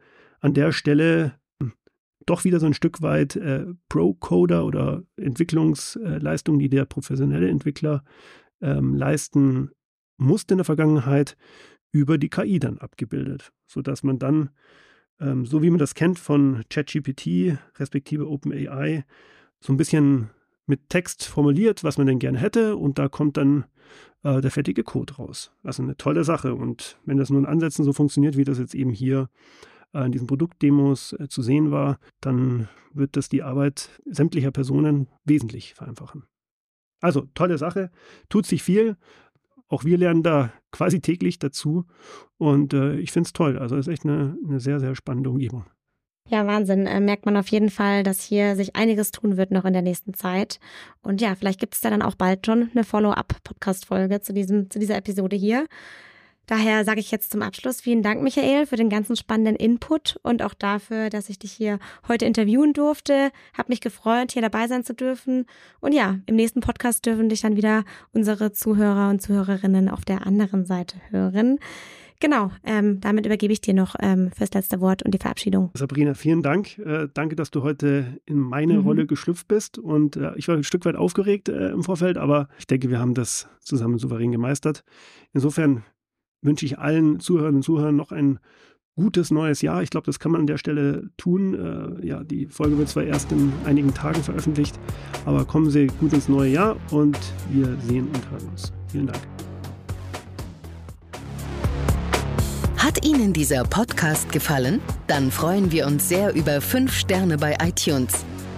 an 0.45 0.53
der 0.53 0.73
Stelle 0.73 1.33
hm, 1.59 1.73
doch 2.27 2.45
wieder 2.45 2.61
so 2.61 2.67
ein 2.67 2.75
Stück 2.75 3.01
weit 3.01 3.35
äh, 3.35 3.65
Pro-Coder 3.89 4.67
oder 4.67 5.03
Entwicklungsleistungen, 5.17 6.59
die 6.59 6.69
der 6.69 6.85
professionelle 6.85 7.49
Entwickler 7.49 8.05
ähm, 8.61 8.95
leisten 8.95 9.71
musste 10.19 10.53
in 10.55 10.59
der 10.59 10.67
Vergangenheit, 10.67 11.37
über 11.93 12.19
die 12.19 12.29
KI 12.29 12.59
dann 12.59 12.77
abgebildet, 12.79 13.53
sodass 13.67 14.03
man 14.03 14.19
dann, 14.19 14.51
ähm, 15.19 15.47
so 15.47 15.63
wie 15.63 15.71
man 15.71 15.79
das 15.79 15.95
kennt 15.95 16.19
von 16.19 16.63
ChatGPT 16.69 17.57
respektive 17.79 18.29
OpenAI, 18.29 19.05
so 19.61 19.73
ein 19.73 19.79
bisschen 19.79 20.29
mit 20.67 20.91
Text 20.91 21.25
formuliert, 21.25 21.85
was 21.85 21.97
man 21.97 22.07
denn 22.07 22.19
gerne 22.19 22.39
hätte 22.39 22.77
und 22.77 22.99
da 22.99 23.09
kommt 23.09 23.39
dann 23.39 23.65
äh, 24.25 24.43
der 24.43 24.51
fertige 24.51 24.83
Code 24.83 25.15
raus. 25.15 25.53
Also 25.63 25.83
eine 25.83 25.97
tolle 25.97 26.25
Sache 26.25 26.55
und 26.55 26.99
wenn 27.07 27.17
das 27.17 27.31
nur 27.31 27.41
in 27.41 27.47
Ansätzen 27.47 27.85
so 27.85 27.95
funktioniert, 27.95 28.37
wie 28.37 28.45
das 28.45 28.59
jetzt 28.59 28.75
eben 28.75 28.91
hier 28.91 29.23
äh, 29.23 29.74
in 30.03 30.13
diesen 30.13 30.27
Produktdemos 30.27 31.13
äh, 31.15 31.29
zu 31.29 31.43
sehen 31.43 31.71
war, 31.71 31.99
dann 32.21 32.69
wird 32.93 33.17
das 33.17 33.29
die 33.29 33.43
Arbeit 33.43 33.91
sämtlicher 34.05 34.51
Personen 34.51 35.09
wesentlich 35.25 35.75
vereinfachen. 35.75 36.25
Also 37.01 37.27
tolle 37.35 37.59
Sache, 37.59 37.91
tut 38.29 38.47
sich 38.47 38.63
viel. 38.63 38.97
Auch 39.69 39.85
wir 39.85 39.99
lernen 39.99 40.23
da 40.23 40.53
quasi 40.73 41.01
täglich 41.01 41.39
dazu 41.39 41.85
und 42.39 42.75
äh, 42.75 42.97
ich 42.97 43.13
finde 43.13 43.27
es 43.27 43.33
toll. 43.33 43.59
Also 43.59 43.77
es 43.77 43.87
ist 43.87 43.93
echt 43.93 44.05
eine, 44.05 44.37
eine 44.47 44.61
sehr, 44.61 44.81
sehr 44.81 44.95
spannende 44.95 45.31
Umgebung. 45.31 45.65
Ja, 46.29 46.47
Wahnsinn. 46.47 46.87
Äh, 46.87 47.01
merkt 47.01 47.27
man 47.27 47.37
auf 47.37 47.49
jeden 47.49 47.69
Fall, 47.69 48.03
dass 48.03 48.23
hier 48.23 48.57
sich 48.57 48.77
einiges 48.77 49.11
tun 49.11 49.37
wird 49.37 49.51
noch 49.51 49.65
in 49.65 49.75
der 49.75 49.83
nächsten 49.83 50.15
Zeit. 50.15 50.59
Und 51.03 51.21
ja, 51.21 51.35
vielleicht 51.35 51.61
gibt 51.61 51.75
es 51.75 51.81
da 51.81 51.91
dann 51.91 52.03
auch 52.03 52.15
bald 52.15 52.47
schon 52.47 52.71
eine 52.75 52.85
Follow-up-Podcast-Folge 52.85 54.21
zu, 54.21 54.33
zu 54.33 54.79
dieser 54.79 54.97
Episode 54.97 55.37
hier. 55.37 55.67
Daher 56.47 56.85
sage 56.85 57.01
ich 57.01 57.11
jetzt 57.11 57.31
zum 57.31 57.43
Abschluss 57.43 57.81
vielen 57.81 58.03
Dank, 58.03 58.23
Michael, 58.23 58.67
für 58.67 58.77
den 58.77 58.91
ganzen 58.91 59.17
spannenden 59.17 59.57
Input 59.57 60.19
und 60.23 60.43
auch 60.43 60.55
dafür, 60.55 61.11
dass 61.11 61.29
ich 61.29 61.39
dich 61.39 61.53
hier 61.53 61.79
heute 62.07 62.27
interviewen 62.27 62.73
durfte. 62.73 63.31
Hab 63.57 63.69
mich 63.69 63.81
gefreut, 63.81 64.33
hier 64.33 64.43
dabei 64.43 64.69
sein 64.69 64.85
zu 64.85 64.95
dürfen. 64.95 65.47
Und 65.81 65.93
ja, 65.93 66.19
im 66.27 66.37
nächsten 66.37 66.61
Podcast 66.61 67.07
dürfen 67.07 67.29
dich 67.29 67.41
dann 67.41 67.57
wieder 67.57 67.85
unsere 68.13 68.53
Zuhörer 68.53 69.11
und 69.11 69.23
Zuhörerinnen 69.23 69.89
auf 69.89 70.05
der 70.05 70.27
anderen 70.27 70.67
Seite 70.67 70.97
hören. 71.11 71.59
Genau, 72.21 72.51
ähm, 72.65 73.01
damit 73.01 73.27
übergebe 73.27 73.53
ich 73.53 73.61
dir 73.61 73.75
noch 73.75 73.97
ähm, 74.01 74.31
fürs 74.35 74.53
letzte 74.55 74.81
Wort 74.81 75.03
und 75.03 75.13
die 75.13 75.19
Verabschiedung. 75.19 75.71
Sabrina, 75.75 76.15
vielen 76.15 76.43
Dank. 76.43 76.79
Äh, 76.79 77.09
danke, 77.13 77.37
dass 77.37 77.51
du 77.51 77.63
heute 77.63 78.19
in 78.25 78.39
meine 78.39 78.75
mhm. 78.75 78.87
Rolle 78.87 79.07
geschlüpft 79.07 79.49
bist. 79.49 79.79
Und 79.79 80.17
äh, 80.17 80.33
ich 80.37 80.49
war 80.49 80.57
ein 80.57 80.65
Stück 80.65 80.85
weit 80.85 80.97
aufgeregt 80.97 81.49
äh, 81.49 81.71
im 81.71 81.83
Vorfeld, 81.83 82.17
aber 82.17 82.49
ich 82.59 82.67
denke, 82.67 82.89
wir 82.89 82.99
haben 82.99 83.15
das 83.15 83.49
zusammen 83.61 83.99
souverän 83.99 84.33
gemeistert. 84.33 84.85
Insofern 85.33 85.83
wünsche 86.45 86.67
ich 86.67 86.79
allen 86.79 87.21
Zuhörern 87.21 87.57
und 87.57 87.63
Zuhörern 87.63 87.97
noch 87.97 88.13
ein 88.13 88.39
gutes 88.97 89.31
neues 89.31 89.61
Jahr. 89.63 89.83
Ich 89.83 89.91
glaube, 89.91 90.07
das 90.07 90.21
kann 90.21 90.33
man 90.33 90.43
an 90.43 90.47
der 90.47 90.59
Stelle 90.59 91.11
tun. 91.17 91.55
Äh, 92.01 92.07
ja, 92.07 92.23
die 92.23 92.47
Folge 92.47 92.79
wird 92.79 92.89
zwar 92.89 93.05
erst 93.05 93.33
in 93.33 93.53
einigen 93.65 93.93
Tagen 93.93 94.23
veröffentlicht, 94.23 94.79
aber 95.25 95.45
kommen 95.45 95.71
Sie 95.71 95.89
gut 95.99 96.13
ins 96.13 96.29
neue 96.29 96.53
Jahr 96.53 96.77
und 96.91 97.19
wir 97.51 97.77
sehen 97.87 98.07
und 98.07 98.31
hören 98.31 98.49
uns. 98.51 98.73
Vielen 98.89 99.09
Dank. 99.09 99.21
Hat 102.77 103.05
Ihnen 103.05 103.33
dieser 103.33 103.65
Podcast 103.65 104.31
gefallen? 104.31 104.81
Dann 105.07 105.31
freuen 105.31 105.73
wir 105.73 105.87
uns 105.87 106.09
sehr 106.09 106.35
über 106.35 106.61
5 106.61 106.93
Sterne 106.93 107.39
bei 107.39 107.57
iTunes. 107.61 108.25